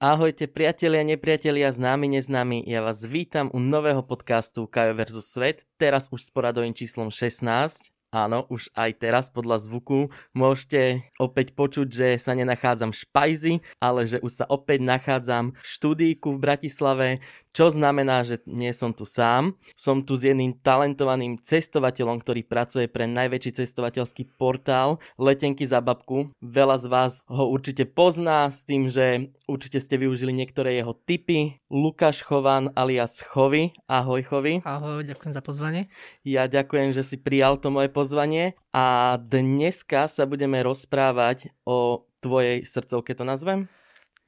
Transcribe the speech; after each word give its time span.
Ahojte 0.00 0.48
priatelia, 0.48 1.04
nepriatelia, 1.04 1.68
známi, 1.68 2.08
neznámi, 2.08 2.64
ja 2.64 2.80
vás 2.80 3.04
vítam 3.04 3.52
u 3.52 3.60
nového 3.60 4.00
podcastu 4.00 4.64
Kajo 4.64 4.96
vs. 4.96 5.20
Svet, 5.20 5.68
teraz 5.76 6.08
už 6.08 6.24
s 6.24 6.32
poradovým 6.32 6.72
číslom 6.72 7.12
16 7.12 7.92
Áno, 8.10 8.42
už 8.50 8.74
aj 8.74 9.06
teraz 9.06 9.30
podľa 9.30 9.62
zvuku 9.70 10.10
môžete 10.34 11.06
opäť 11.22 11.54
počuť, 11.54 11.86
že 11.86 12.08
sa 12.18 12.34
nenachádzam 12.34 12.90
v 12.90 13.00
špajzi, 13.06 13.54
ale 13.78 14.02
že 14.02 14.18
už 14.18 14.42
sa 14.42 14.50
opäť 14.50 14.82
nachádzam 14.82 15.54
v 15.54 15.62
štúdíku 15.62 16.34
v 16.34 16.42
Bratislave, 16.42 17.08
čo 17.50 17.66
znamená, 17.70 18.22
že 18.22 18.38
nie 18.46 18.70
som 18.70 18.94
tu 18.94 19.02
sám. 19.02 19.58
Som 19.74 20.06
tu 20.06 20.14
s 20.14 20.22
jedným 20.22 20.54
talentovaným 20.62 21.42
cestovateľom, 21.42 22.22
ktorý 22.22 22.46
pracuje 22.46 22.86
pre 22.86 23.10
najväčší 23.10 23.64
cestovateľský 23.64 24.30
portál 24.38 25.02
Letenky 25.18 25.66
za 25.66 25.82
babku. 25.82 26.30
Veľa 26.38 26.76
z 26.78 26.86
vás 26.86 27.12
ho 27.26 27.50
určite 27.50 27.90
pozná 27.90 28.46
s 28.50 28.62
tým, 28.62 28.86
že 28.86 29.34
určite 29.50 29.82
ste 29.82 29.98
využili 29.98 30.30
niektoré 30.30 30.78
jeho 30.78 30.94
tipy. 30.94 31.58
Lukáš 31.66 32.22
Chovan 32.22 32.70
alias 32.78 33.18
Chovy. 33.22 33.74
Ahoj 33.90 34.22
Chovy. 34.22 34.62
Ahoj, 34.62 35.02
ďakujem 35.02 35.32
za 35.34 35.42
pozvanie. 35.42 35.90
Ja 36.22 36.46
ďakujem, 36.46 36.94
že 36.94 37.02
si 37.02 37.18
prijal 37.18 37.58
to 37.58 37.74
moje 37.74 37.90
pozvanie 37.90 38.54
a 38.70 39.18
dneska 39.18 40.06
sa 40.06 40.22
budeme 40.22 40.62
rozprávať 40.62 41.50
o 41.66 42.06
tvojej 42.20 42.62
srdcovke, 42.68 43.16
to 43.16 43.24
nazvem? 43.26 43.79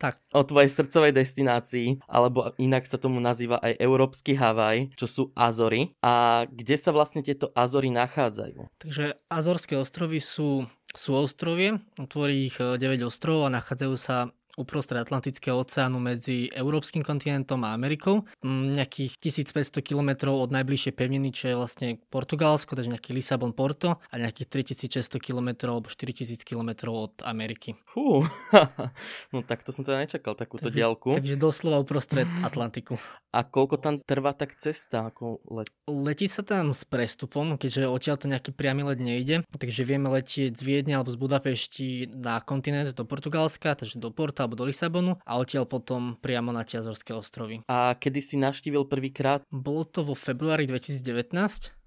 Tak. 0.03 0.19
O 0.34 0.42
tvojej 0.42 0.67
srdcovej 0.67 1.14
destinácii, 1.14 2.03
alebo 2.11 2.50
inak 2.58 2.91
sa 2.91 2.98
tomu 2.98 3.22
nazýva 3.22 3.62
aj 3.62 3.78
Európsky 3.78 4.34
Havaj, 4.34 4.98
čo 4.98 5.06
sú 5.06 5.22
Azory. 5.39 5.94
A 6.03 6.44
kde 6.50 6.75
sa 6.75 6.91
vlastne 6.91 7.22
tieto 7.22 7.55
Azory 7.55 7.94
nachádzajú? 7.94 8.83
Takže 8.83 9.14
Azorské 9.31 9.78
ostrovy 9.78 10.19
sú, 10.19 10.67
sú 10.91 11.11
ostrovie, 11.14 11.78
tvorí 12.11 12.50
ich 12.50 12.59
9 12.59 12.83
eh, 12.83 13.06
ostrovov 13.06 13.47
a 13.47 13.55
nachádzajú 13.55 13.94
sa 13.94 14.34
uprostred 14.61 15.00
Atlantického 15.00 15.56
oceánu 15.56 15.97
medzi 15.97 16.53
európskym 16.53 17.00
kontinentom 17.00 17.64
a 17.64 17.72
Amerikou. 17.72 18.28
Mm, 18.45 18.77
nejakých 18.77 19.17
1500 19.19 19.81
km 19.81 20.33
od 20.33 20.53
najbližšej 20.53 20.92
pevniny, 20.92 21.33
čo 21.33 21.44
je 21.53 21.56
vlastne 21.56 21.89
Portugalsko, 22.12 22.77
takže 22.77 22.92
nejaký 22.92 23.17
Lisabon 23.17 23.56
Porto 23.56 23.97
a 23.97 24.14
nejakých 24.20 24.69
3600 24.77 25.17
km 25.22 25.72
alebo 25.72 25.89
4000 25.89 26.44
km 26.44 26.92
od 26.92 27.14
Ameriky. 27.25 27.77
Fú, 27.89 28.28
no 29.33 29.39
tak 29.41 29.64
to 29.64 29.72
som 29.72 29.84
teda 29.89 30.05
nečakal, 30.05 30.36
takúto 30.36 30.69
takže, 30.69 30.77
diálku. 30.77 31.16
Takže 31.16 31.37
doslova 31.41 31.81
uprostred 31.81 32.28
Atlantiku. 32.44 33.00
A 33.33 33.48
koľko 33.48 33.81
tam 33.81 33.94
trvá 34.05 34.37
tak 34.37 34.61
cesta? 34.61 35.09
Ako 35.09 35.41
let... 35.48 35.72
Letí 35.89 36.28
sa 36.28 36.44
tam 36.44 36.77
s 36.77 36.84
prestupom, 36.84 37.56
keďže 37.56 37.89
odtiaľ 37.89 38.16
to 38.20 38.28
nejaký 38.28 38.50
priamy 38.53 38.84
let 38.84 39.00
nejde, 39.00 39.48
takže 39.48 39.89
vieme 39.89 40.12
letieť 40.12 40.53
z 40.53 40.62
Viedne 40.62 41.00
alebo 41.00 41.09
z 41.09 41.16
Budapešti 41.16 41.89
na 42.12 42.44
kontinent 42.44 42.92
do 42.92 43.05
Portugalska, 43.09 43.72
takže 43.72 43.97
do 43.97 44.12
Porta 44.12 44.42
alebo 44.43 44.59
do 44.59 44.67
Lisabonu 44.67 45.17
a 45.23 45.39
odtiaľ 45.39 45.65
potom 45.71 46.19
priamo 46.19 46.51
na 46.51 46.67
tie 46.67 46.83
Azorské 46.83 47.15
ostrovy. 47.15 47.62
A 47.71 47.95
kedy 47.95 48.19
si 48.19 48.37
navštívil 48.37 48.91
prvýkrát? 48.91 49.47
Bolo 49.49 49.87
to 49.87 50.03
vo 50.03 50.19
februári 50.19 50.67
2019 50.67 51.81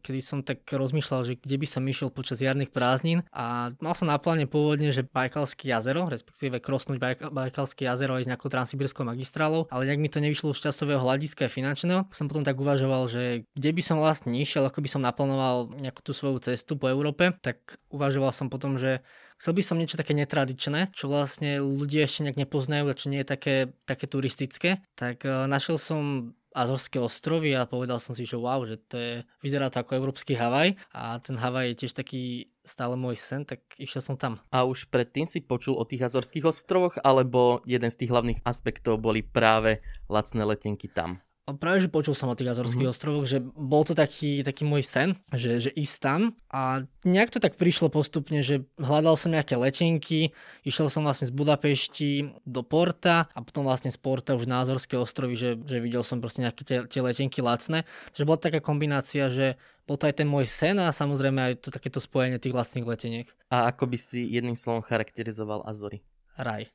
kedy 0.00 0.20
som 0.24 0.40
tak 0.40 0.64
rozmýšľal, 0.64 1.28
že 1.28 1.34
kde 1.36 1.56
by 1.60 1.66
som 1.68 1.84
išiel 1.84 2.08
počas 2.08 2.40
jarných 2.40 2.72
prázdnin 2.72 3.20
a 3.30 3.74
mal 3.84 3.92
som 3.92 4.08
na 4.08 4.16
pláne 4.16 4.48
pôvodne, 4.48 4.88
že 4.90 5.04
Bajkalské 5.04 5.68
jazero, 5.68 6.08
respektíve 6.08 6.58
krosnúť 6.64 6.96
Bajk- 6.96 7.28
Bajkalské 7.28 7.84
jazero 7.84 8.16
aj 8.16 8.24
s 8.24 8.30
nejakou 8.32 8.48
transsibirskou 8.48 9.04
magistrálou, 9.04 9.68
ale 9.68 9.88
nejak 9.88 10.00
mi 10.00 10.08
to 10.08 10.24
nevyšlo 10.24 10.56
z 10.56 10.72
časového 10.72 11.04
hľadiska 11.04 11.46
a 11.46 11.52
finančného, 11.52 12.08
som 12.08 12.26
potom 12.26 12.42
tak 12.42 12.56
uvažoval, 12.56 13.06
že 13.12 13.44
kde 13.52 13.70
by 13.76 13.82
som 13.84 14.00
vlastne 14.00 14.32
išiel, 14.36 14.64
ako 14.64 14.80
by 14.80 14.88
som 14.88 15.04
naplánoval 15.04 15.72
nejakú 15.76 16.00
tú 16.00 16.16
svoju 16.16 16.40
cestu 16.40 16.80
po 16.80 16.88
Európe, 16.88 17.36
tak 17.44 17.60
uvažoval 17.92 18.32
som 18.32 18.48
potom, 18.48 18.80
že 18.80 19.04
Chcel 19.38 19.54
by 19.54 19.62
som 19.62 19.78
niečo 19.78 19.94
také 19.94 20.18
netradičné, 20.18 20.90
čo 20.90 21.06
vlastne 21.06 21.62
ľudia 21.62 22.10
ešte 22.10 22.26
nejak 22.26 22.42
nepoznajú 22.42 22.90
a 22.90 22.98
čo 22.98 23.06
nie 23.06 23.22
je 23.22 23.30
také, 23.30 23.56
také 23.86 24.10
turistické. 24.10 24.82
Tak 24.98 25.22
uh, 25.22 25.46
našiel 25.46 25.78
som 25.78 26.34
Azorské 26.56 26.96
ostrovy 26.96 27.52
a 27.52 27.68
povedal 27.68 28.00
som 28.00 28.16
si, 28.16 28.24
že 28.24 28.40
wow, 28.40 28.64
že 28.64 28.80
to 28.88 28.96
je, 28.96 29.14
vyzerá 29.44 29.68
to 29.68 29.84
ako 29.84 30.00
európsky 30.00 30.32
Havaj 30.32 30.80
a 30.96 31.20
ten 31.20 31.36
Havaj 31.36 31.72
je 31.72 31.78
tiež 31.84 31.92
taký 31.92 32.48
stále 32.64 32.96
môj 32.96 33.16
sen, 33.16 33.44
tak 33.48 33.64
išiel 33.80 34.04
som 34.04 34.16
tam. 34.16 34.40
A 34.52 34.64
už 34.64 34.92
predtým 34.92 35.24
si 35.24 35.40
počul 35.40 35.76
o 35.76 35.88
tých 35.88 36.04
Azorských 36.04 36.44
ostrovoch, 36.44 37.00
alebo 37.00 37.64
jeden 37.64 37.88
z 37.88 38.04
tých 38.04 38.12
hlavných 38.12 38.44
aspektov 38.44 39.00
boli 39.00 39.24
práve 39.24 39.80
lacné 40.08 40.44
letenky 40.44 40.88
tam? 40.92 41.20
Práve, 41.56 41.84
že 41.84 41.88
počul 41.88 42.12
som 42.12 42.28
o 42.28 42.36
tých 42.36 42.52
Azorských 42.52 42.84
mm-hmm. 42.84 42.98
ostrovoch, 42.98 43.24
že 43.24 43.40
bol 43.40 43.86
to 43.86 43.96
taký, 43.96 44.44
taký 44.44 44.68
môj 44.68 44.84
sen, 44.84 45.16
že, 45.32 45.64
že 45.64 45.70
ísť 45.72 45.96
tam 46.02 46.20
a 46.52 46.84
nejak 47.06 47.32
to 47.32 47.38
tak 47.40 47.56
prišlo 47.56 47.88
postupne, 47.88 48.44
že 48.44 48.66
hľadal 48.76 49.16
som 49.16 49.32
nejaké 49.32 49.56
letenky, 49.56 50.36
išiel 50.66 50.92
som 50.92 51.06
vlastne 51.06 51.30
z 51.30 51.32
Budapešti 51.32 52.10
do 52.44 52.60
Porta 52.60 53.30
a 53.32 53.38
potom 53.40 53.64
vlastne 53.64 53.88
z 53.88 53.96
Porta 53.96 54.36
už 54.36 54.44
na 54.44 54.60
Azorské 54.60 54.98
ostrovy, 55.00 55.38
že, 55.38 55.56
že 55.64 55.80
videl 55.80 56.04
som 56.04 56.20
proste 56.20 56.44
nejaké 56.44 56.62
tie, 56.66 56.78
tie 56.84 57.00
letenky 57.00 57.40
lacné. 57.40 57.88
Takže 58.12 58.28
bola 58.28 58.36
taká 58.36 58.60
kombinácia, 58.60 59.30
že 59.32 59.56
bol 59.88 59.96
to 59.96 60.04
aj 60.04 60.20
ten 60.20 60.28
môj 60.28 60.44
sen 60.44 60.76
a 60.76 60.92
samozrejme 60.92 61.40
aj 61.40 61.52
to 61.64 61.72
takéto 61.72 61.96
spojenie 61.96 62.36
tých 62.36 62.52
vlastných 62.52 62.84
leteniek. 62.84 63.26
A 63.48 63.72
ako 63.72 63.88
by 63.88 63.96
si 63.96 64.26
jedným 64.28 64.58
slovom 64.58 64.84
charakterizoval 64.84 65.64
Azory? 65.64 66.04
Raj. 66.36 66.68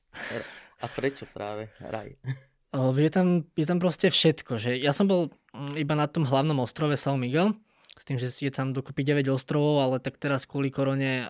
A 0.83 0.85
prečo 0.91 1.23
práve 1.29 1.69
raj? 1.79 2.17
Je 2.73 3.11
tam, 3.13 3.45
je 3.53 3.65
tam 3.69 3.77
proste 3.77 4.09
všetko. 4.09 4.57
Že 4.57 4.71
ja 4.81 4.89
som 4.89 5.05
bol 5.05 5.29
mm, 5.53 5.77
iba 5.77 5.93
na 5.93 6.09
tom 6.09 6.25
hlavnom 6.25 6.57
ostrove 6.65 6.97
São 6.97 7.21
Miguel, 7.21 7.53
s 7.93 8.03
tým, 8.09 8.17
že 8.17 8.33
je 8.33 8.49
tam 8.49 8.73
dokopy 8.73 9.05
9 9.05 9.29
ostrovov, 9.29 9.85
ale 9.85 9.95
tak 10.01 10.17
teraz 10.17 10.49
kvôli 10.49 10.73
korone 10.73 11.29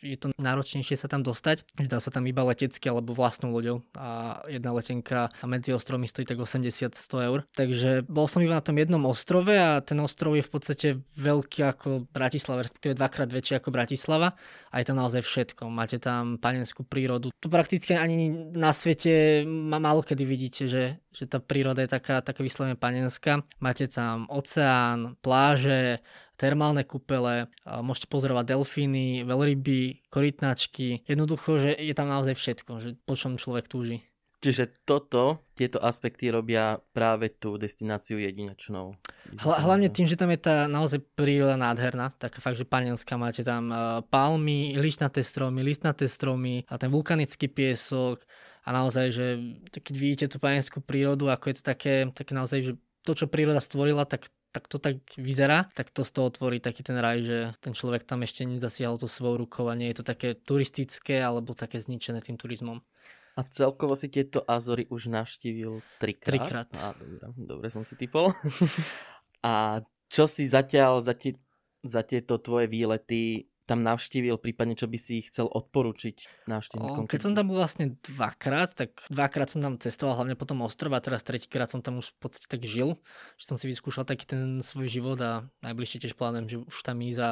je 0.00 0.16
to 0.16 0.32
náročnejšie 0.40 0.96
sa 0.96 1.06
tam 1.06 1.20
dostať. 1.20 1.64
Dá 1.86 2.00
sa 2.00 2.08
tam 2.08 2.24
iba 2.24 2.44
letecky 2.44 2.88
alebo 2.88 3.12
vlastnou 3.12 3.52
loďou 3.52 3.84
a 3.94 4.40
jedna 4.48 4.72
letenka 4.72 5.28
medzi 5.44 5.76
ostrovmi 5.76 6.08
stojí 6.08 6.24
tak 6.24 6.40
80-100 6.40 7.28
eur. 7.28 7.44
Takže 7.52 8.08
bol 8.08 8.26
som 8.26 8.40
iba 8.40 8.56
na 8.56 8.64
tom 8.64 8.80
jednom 8.80 9.00
ostrove 9.06 9.52
a 9.52 9.84
ten 9.84 10.00
ostrov 10.00 10.36
je 10.36 10.44
v 10.44 10.50
podstate 10.50 10.88
veľký 11.20 11.60
ako 11.64 12.08
Bratislava, 12.10 12.64
respektíve 12.64 12.96
dvakrát 12.96 13.28
väčší 13.28 13.60
ako 13.60 13.68
Bratislava 13.70 14.34
a 14.72 14.74
je 14.80 14.86
tam 14.88 14.96
naozaj 14.96 15.20
všetko. 15.22 15.68
Máte 15.68 16.00
tam 16.00 16.40
panenskú 16.40 16.82
prírodu. 16.82 17.28
Tu 17.36 17.46
prakticky 17.52 17.94
ani 17.94 18.32
na 18.56 18.72
svete 18.72 19.44
málo 19.46 20.00
kedy 20.00 20.24
vidíte, 20.24 20.62
že, 20.66 20.84
že 21.12 21.24
tá 21.28 21.38
príroda 21.38 21.84
je 21.84 21.92
taká, 21.92 22.24
taká 22.24 22.40
vyslovene 22.40 22.76
panenská. 22.76 23.44
Máte 23.60 23.86
tam 23.86 24.24
oceán, 24.32 25.16
pláže, 25.20 26.00
termálne 26.40 26.88
kúpele, 26.88 27.52
môžete 27.68 28.08
pozorovať 28.08 28.56
delfíny, 28.56 29.28
veľryby, 29.28 30.08
korytnačky. 30.08 31.04
Jednoducho, 31.04 31.60
že 31.60 31.76
je 31.76 31.92
tam 31.92 32.08
naozaj 32.08 32.32
všetko, 32.32 32.72
že 32.80 32.88
po 33.04 33.12
čom 33.12 33.36
človek 33.36 33.68
túži. 33.68 34.00
Čiže 34.40 34.88
toto, 34.88 35.44
tieto 35.52 35.76
aspekty 35.84 36.32
robia 36.32 36.80
práve 36.96 37.28
tú 37.28 37.60
destináciu 37.60 38.16
jedinečnou. 38.16 38.96
Hla, 39.36 39.60
hlavne 39.60 39.92
tým, 39.92 40.08
že 40.08 40.16
tam 40.16 40.32
je 40.32 40.40
tá 40.40 40.64
naozaj 40.64 41.04
príroda 41.12 41.60
nádherná, 41.60 42.16
tak 42.16 42.40
fakt, 42.40 42.56
že 42.56 42.64
panenská, 42.64 43.20
máte 43.20 43.44
tam 43.44 43.68
uh, 43.68 44.00
palmy, 44.08 44.80
lišnaté 44.80 45.20
stromy, 45.20 45.60
listnaté 45.60 46.08
stromy 46.08 46.64
a 46.72 46.80
ten 46.80 46.88
vulkanický 46.88 47.52
piesok 47.52 48.24
a 48.64 48.68
naozaj, 48.72 49.06
že 49.12 49.26
keď 49.76 49.94
vidíte 50.00 50.26
tú 50.32 50.40
panenskú 50.40 50.80
prírodu, 50.80 51.28
ako 51.28 51.44
je 51.52 51.56
to 51.60 51.64
také, 51.76 52.08
také 52.16 52.32
naozaj, 52.32 52.58
že 52.64 52.72
to, 53.04 53.12
čo 53.12 53.28
príroda 53.28 53.60
stvorila, 53.60 54.08
tak 54.08 54.32
tak 54.50 54.66
to 54.66 54.82
tak 54.82 54.98
vyzerá, 55.14 55.70
tak 55.74 55.94
to 55.94 56.02
z 56.02 56.10
toho 56.10 56.28
tvorí 56.30 56.58
taký 56.58 56.82
ten 56.82 56.98
raj, 56.98 57.22
že 57.22 57.38
ten 57.62 57.74
človek 57.74 58.02
tam 58.02 58.26
ešte 58.26 58.42
nezasiahol 58.46 58.98
tú 58.98 59.06
svojou 59.06 59.46
rukou 59.46 59.70
a 59.70 59.78
nie 59.78 59.90
je 59.94 60.02
to 60.02 60.04
také 60.06 60.34
turistické 60.34 61.22
alebo 61.22 61.54
také 61.54 61.78
zničené 61.78 62.18
tým 62.22 62.34
turizmom. 62.34 62.82
A 63.38 63.46
celkovo 63.46 63.94
si 63.94 64.10
tieto 64.10 64.42
Azory 64.42 64.90
už 64.90 65.06
navštívil 65.06 65.78
trikrát? 66.02 66.66
Trikrát. 66.66 66.70
Á, 66.76 66.94
dobre, 66.98 67.16
dobre 67.38 67.68
som 67.70 67.86
si 67.86 67.94
typol. 67.94 68.34
a 69.46 69.80
čo 70.10 70.26
si 70.26 70.50
zatiaľ 70.50 70.98
za, 70.98 71.14
tie, 71.14 71.38
za 71.86 72.02
tieto 72.02 72.42
tvoje 72.42 72.66
výlety 72.66 73.49
tam 73.70 73.86
navštívil, 73.86 74.34
prípadne 74.42 74.74
čo 74.74 74.90
by 74.90 74.98
si 74.98 75.22
chcel 75.22 75.46
odporučiť 75.46 76.46
návštevníkom? 76.50 77.06
Keď 77.06 77.20
som 77.22 77.32
tam 77.38 77.54
bol 77.54 77.62
vlastne 77.62 77.94
dvakrát, 78.02 78.74
tak 78.74 78.98
dvakrát 79.06 79.46
som 79.46 79.62
tam 79.62 79.78
cestoval 79.78 80.18
hlavne 80.18 80.34
po 80.34 80.42
tom 80.42 80.66
ostrove 80.66 80.90
a 80.90 80.98
teraz 80.98 81.22
tretíkrát 81.22 81.70
som 81.70 81.78
tam 81.78 82.02
už 82.02 82.10
v 82.18 82.18
podstate 82.18 82.50
tak 82.50 82.66
žil, 82.66 82.98
že 83.38 83.44
som 83.46 83.54
si 83.54 83.70
vyskúšal 83.70 84.02
taký 84.02 84.26
ten 84.26 84.58
svoj 84.58 84.90
život 84.90 85.22
a 85.22 85.46
najbližšie 85.62 86.02
tiež 86.02 86.18
plánujem, 86.18 86.46
že 86.50 86.56
už 86.66 86.78
tam 86.82 86.98
ísť 86.98 87.20
a 87.22 87.30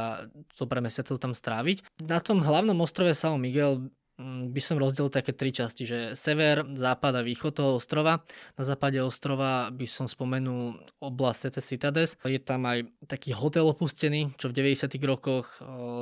zo 0.55 0.65
pár 0.71 0.79
mesiacov 0.79 1.19
tam 1.19 1.35
stráviť. 1.35 1.83
Na 2.07 2.23
tom 2.23 2.47
hlavnom 2.47 2.79
ostrove 2.79 3.11
São 3.19 3.35
Miguel 3.35 3.91
by 4.27 4.61
som 4.61 4.83
rozdelil 4.83 5.15
také 5.15 5.31
tri 5.31 5.55
časti, 5.55 5.87
že 5.87 5.99
sever, 6.19 6.67
západ 6.75 7.23
a 7.23 7.23
východ 7.23 7.53
toho 7.55 7.71
ostrova. 7.79 8.27
Na 8.59 8.65
západe 8.67 8.99
ostrova 8.99 9.71
by 9.71 9.87
som 9.87 10.11
spomenul 10.11 10.75
oblasť 10.99 11.55
CT 11.55 11.57
Citades. 11.63 12.11
Je 12.27 12.43
tam 12.43 12.67
aj 12.67 12.91
taký 13.07 13.31
hotel 13.31 13.71
opustený, 13.71 14.35
čo 14.35 14.51
v 14.51 14.75
90. 14.75 14.91
rokoch 15.07 15.47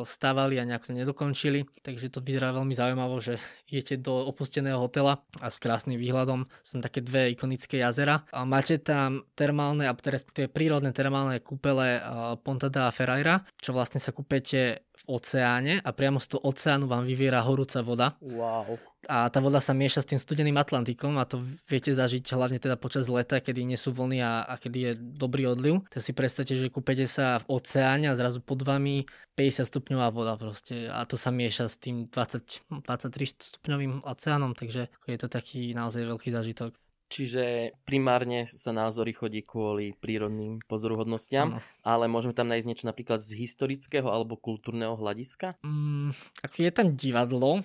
stávali 0.08 0.56
a 0.56 0.64
nejak 0.64 0.88
to 0.88 0.96
nedokončili, 0.96 1.68
takže 1.84 2.08
to 2.08 2.24
vyzerá 2.24 2.56
veľmi 2.56 2.72
zaujímavo, 2.72 3.20
že 3.20 3.36
idete 3.70 4.00
do 4.00 4.24
opusteného 4.24 4.80
hotela 4.80 5.20
a 5.44 5.52
s 5.52 5.60
krásnym 5.60 6.00
výhľadom 6.00 6.48
sú 6.64 6.80
také 6.80 7.04
dve 7.04 7.36
ikonické 7.36 7.84
jazera. 7.84 8.24
A 8.32 8.48
máte 8.48 8.80
tam 8.80 9.28
termálne, 9.36 9.84
a 9.84 9.92
respektíve 9.92 10.48
prírodné 10.48 10.96
termálne 10.96 11.44
kúpele 11.44 12.00
Pontada 12.40 12.88
a 12.88 12.94
Ferreira, 12.94 13.44
čo 13.60 13.76
vlastne 13.76 14.00
sa 14.00 14.16
kúpete 14.16 14.85
v 14.96 15.20
oceáne 15.20 15.78
a 15.84 15.90
priamo 15.92 16.16
z 16.16 16.34
toho 16.34 16.42
oceánu 16.48 16.88
vám 16.88 17.04
vyviera 17.04 17.44
horúca 17.44 17.84
voda. 17.84 18.16
Wow. 18.24 18.80
A 19.06 19.30
tá 19.30 19.38
voda 19.38 19.62
sa 19.62 19.70
mieša 19.70 20.02
s 20.02 20.10
tým 20.10 20.18
studeným 20.18 20.58
Atlantikom 20.58 21.14
a 21.20 21.28
to 21.28 21.44
viete 21.70 21.94
zažiť 21.94 22.26
hlavne 22.34 22.58
teda 22.58 22.74
počas 22.74 23.06
leta, 23.06 23.38
kedy 23.38 23.62
nie 23.62 23.78
sú 23.78 23.94
vlny 23.94 24.18
a, 24.18 24.42
a 24.42 24.58
kedy 24.58 24.78
je 24.82 24.92
dobrý 24.98 25.46
odliv. 25.46 25.86
Tak 25.94 26.02
si 26.02 26.10
predstavte, 26.10 26.58
že 26.58 26.72
kúpete 26.72 27.06
sa 27.06 27.38
v 27.46 27.60
oceáne 27.60 28.10
a 28.10 28.18
zrazu 28.18 28.42
pod 28.42 28.66
vami 28.66 29.06
50 29.38 29.62
stupňová 29.62 30.10
voda 30.10 30.34
proste 30.34 30.90
a 30.90 31.06
to 31.06 31.14
sa 31.14 31.30
mieša 31.30 31.70
s 31.70 31.76
tým 31.78 32.10
20, 32.10 32.82
23 32.82 33.62
stupňovým 33.62 34.02
oceánom, 34.02 34.58
takže 34.58 34.90
je 35.06 35.18
to 35.20 35.28
taký 35.30 35.70
naozaj 35.76 36.02
veľký 36.02 36.34
zážitok. 36.34 36.74
Čiže 37.06 37.70
primárne 37.86 38.50
sa 38.50 38.74
názory 38.74 39.14
chodí 39.14 39.46
kvôli 39.46 39.94
prírodným 39.94 40.58
pozoruhodnostiam, 40.66 41.54
ano. 41.54 41.62
ale 41.86 42.10
môžeme 42.10 42.34
tam 42.34 42.50
nájsť 42.50 42.66
niečo 42.66 42.90
napríklad 42.90 43.22
z 43.22 43.38
historického 43.38 44.10
alebo 44.10 44.34
kultúrneho 44.34 44.98
hľadiska? 44.98 45.54
Mm, 45.62 46.10
ako 46.42 46.56
je 46.58 46.72
tam 46.74 46.98
divadlo, 46.98 47.62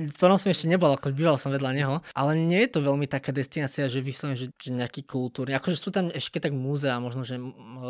v 0.00 0.12
ktorom 0.16 0.40
som 0.40 0.48
ešte 0.48 0.72
nebol, 0.72 0.88
ako 0.96 1.12
býval 1.12 1.36
som 1.36 1.52
vedľa 1.52 1.70
neho, 1.76 1.94
ale 2.16 2.32
nie 2.32 2.64
je 2.64 2.80
to 2.80 2.80
veľmi 2.80 3.04
taká 3.04 3.28
destinácia, 3.28 3.92
že 3.92 4.00
vyslovene, 4.00 4.40
že, 4.40 4.48
že 4.56 4.72
nejaký 4.72 5.04
kultúrny. 5.04 5.52
Akože 5.52 5.76
sú 5.76 5.92
tam 5.92 6.08
ešte 6.08 6.40
tak 6.40 6.56
múzea, 6.56 6.96
možno, 6.96 7.28
že 7.28 7.36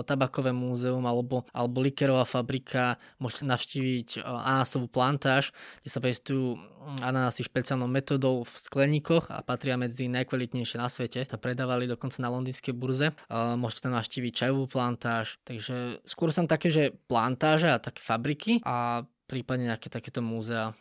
tabakové 0.02 0.50
múzeum 0.50 1.06
alebo, 1.06 1.46
alebo 1.54 1.78
likerová 1.78 2.26
fabrika, 2.26 2.98
môžete 3.22 3.46
navštíviť 3.46 4.08
ananasovú 4.26 4.90
plantáž, 4.90 5.54
kde 5.86 5.90
sa 5.94 6.02
pestujú 6.02 6.58
ananasy 7.04 7.44
špeciálnou 7.44 7.90
metodou 7.90 8.48
v 8.48 8.54
skleníkoch 8.56 9.28
a 9.28 9.44
patria 9.44 9.76
medzi 9.76 10.08
najkvalitnejšie 10.08 10.80
na 10.80 10.87
svete. 10.90 11.24
Sa 11.28 11.40
predávali 11.40 11.86
dokonca 11.86 12.18
na 12.20 12.32
londýnskej 12.32 12.74
burze. 12.74 13.14
Môžete 13.30 13.88
tam 13.88 13.94
navštíviť 13.94 14.32
čajovú 14.32 14.66
plantáž. 14.66 15.38
Takže 15.44 16.02
skôr 16.08 16.34
som 16.34 16.50
také, 16.50 16.68
že 16.68 16.96
plantáže 17.06 17.70
a 17.70 17.80
také 17.80 18.02
fabriky 18.02 18.64
a 18.66 19.06
prípadne 19.28 19.72
nejaké 19.72 19.92
takéto 19.92 20.24
múzea 20.24 20.72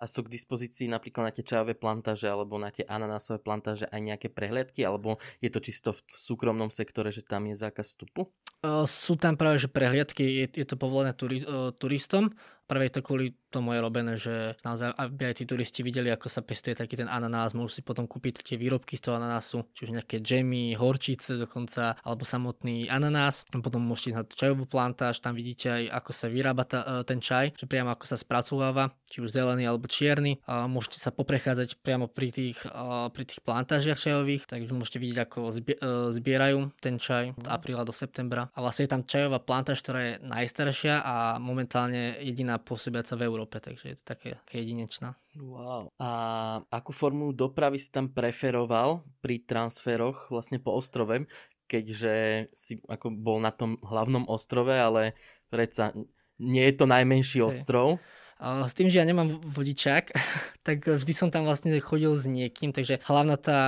a 0.00 0.08
sú 0.08 0.24
k 0.24 0.32
dispozícii 0.32 0.88
napríklad 0.88 1.28
na 1.28 1.32
tie 1.36 1.44
čajové 1.44 1.76
plantáže 1.76 2.24
alebo 2.24 2.56
na 2.56 2.72
tie 2.72 2.88
ananásové 2.88 3.36
plantáže 3.36 3.84
aj 3.84 4.00
nejaké 4.00 4.32
prehliadky, 4.32 4.80
alebo 4.80 5.20
je 5.44 5.52
to 5.52 5.60
čisto 5.60 5.92
v 5.92 6.00
súkromnom 6.08 6.72
sektore, 6.72 7.12
že 7.12 7.20
tam 7.20 7.44
je 7.52 7.54
zákaz 7.60 7.92
vstupu? 7.92 8.32
Sú 8.88 9.20
tam 9.20 9.36
práve 9.36 9.60
že 9.60 9.68
prehliadky, 9.68 10.24
je, 10.24 10.64
je 10.64 10.66
to 10.68 10.80
povolené 10.80 11.12
turi, 11.12 11.44
turistom, 11.76 12.32
Prvé 12.70 12.86
je 12.86 12.94
to 12.94 13.02
kvôli 13.02 13.34
tomu 13.50 13.74
je 13.74 13.80
robené, 13.82 14.14
že 14.14 14.54
naozaj, 14.62 14.94
aby 14.94 15.34
aj 15.34 15.42
tí 15.42 15.44
turisti 15.44 15.82
videli, 15.82 16.06
ako 16.14 16.30
sa 16.30 16.40
pestuje 16.40 16.78
taký 16.78 16.94
ten 16.94 17.10
ananás, 17.10 17.50
môžu 17.50 17.74
si 17.74 17.82
potom 17.82 18.06
kúpiť 18.06 18.46
tie 18.46 18.54
výrobky 18.54 18.94
z 18.94 19.10
toho 19.10 19.18
ananásu, 19.18 19.66
či 19.74 19.90
už 19.90 19.98
nejaké 19.98 20.22
džemy, 20.22 20.78
horčice 20.78 21.34
dokonca, 21.34 21.98
alebo 22.06 22.22
samotný 22.22 22.86
ananás. 22.86 23.42
Potom 23.50 23.82
môžete 23.82 24.14
ísť 24.14 24.18
na 24.22 24.24
čajovú 24.24 24.64
plantáž, 24.70 25.18
tam 25.18 25.34
vidíte 25.34 25.66
aj, 25.66 25.82
ako 25.98 26.10
sa 26.14 26.26
vyrába 26.30 26.62
ta, 26.62 26.80
e, 26.86 27.02
ten 27.02 27.18
čaj, 27.18 27.58
že 27.58 27.66
priamo 27.66 27.90
ako 27.90 28.06
sa 28.06 28.14
spracováva, 28.14 28.94
či 29.10 29.18
už 29.18 29.34
zelený 29.34 29.66
alebo 29.66 29.90
čierny. 29.90 30.38
A 30.46 30.70
môžete 30.70 31.02
sa 31.02 31.10
poprechádzať 31.10 31.82
priamo 31.82 32.06
pri 32.06 32.30
tých, 32.30 32.62
e, 32.62 33.10
pri 33.10 33.24
tých 33.26 33.42
plantážiach 33.42 33.98
čajových, 33.98 34.46
takže 34.46 34.70
môžete 34.70 35.02
vidieť, 35.02 35.18
ako 35.26 35.38
e, 35.50 35.52
zbierajú 36.14 36.70
ten 36.78 37.02
čaj 37.02 37.34
od 37.34 37.50
apríla 37.50 37.82
do 37.82 37.90
septembra. 37.90 38.46
A 38.54 38.62
vlastne 38.62 38.86
je 38.86 38.94
tam 38.94 39.02
čajová 39.02 39.42
plantáž, 39.42 39.82
ktorá 39.82 40.00
je 40.06 40.14
najstaršia 40.22 41.02
a 41.02 41.14
momentálne 41.42 42.14
jediná 42.22 42.59
pôsobiaca 42.60 43.16
v 43.16 43.26
Európe, 43.26 43.56
takže 43.58 43.84
je 43.90 43.96
to 43.98 44.04
také, 44.14 44.36
také 44.44 44.62
jedinečná. 44.62 45.16
Wow. 45.34 45.90
A 45.98 46.10
akú 46.68 46.92
formu 46.94 47.32
dopravy 47.32 47.80
si 47.80 47.88
tam 47.88 48.12
preferoval 48.12 49.02
pri 49.24 49.42
transferoch 49.42 50.28
vlastne 50.28 50.60
po 50.60 50.76
ostrove, 50.76 51.26
keďže 51.66 52.46
si 52.54 52.78
ako 52.86 53.14
bol 53.14 53.38
na 53.42 53.50
tom 53.54 53.78
hlavnom 53.82 54.26
ostrove, 54.26 54.74
ale 54.74 55.14
predsa 55.50 55.94
nie 56.40 56.64
je 56.70 56.74
to 56.76 56.86
najmenší 56.88 57.44
ostrov. 57.44 58.00
S 58.40 58.72
tým, 58.72 58.88
že 58.88 58.98
ja 58.98 59.04
nemám 59.04 59.36
vodičák, 59.44 60.16
tak 60.66 60.88
vždy 60.88 61.12
som 61.12 61.28
tam 61.28 61.44
vlastne 61.44 61.76
chodil 61.84 62.16
s 62.16 62.24
niekým, 62.24 62.72
takže 62.72 63.04
hlavná 63.04 63.36
tá 63.36 63.60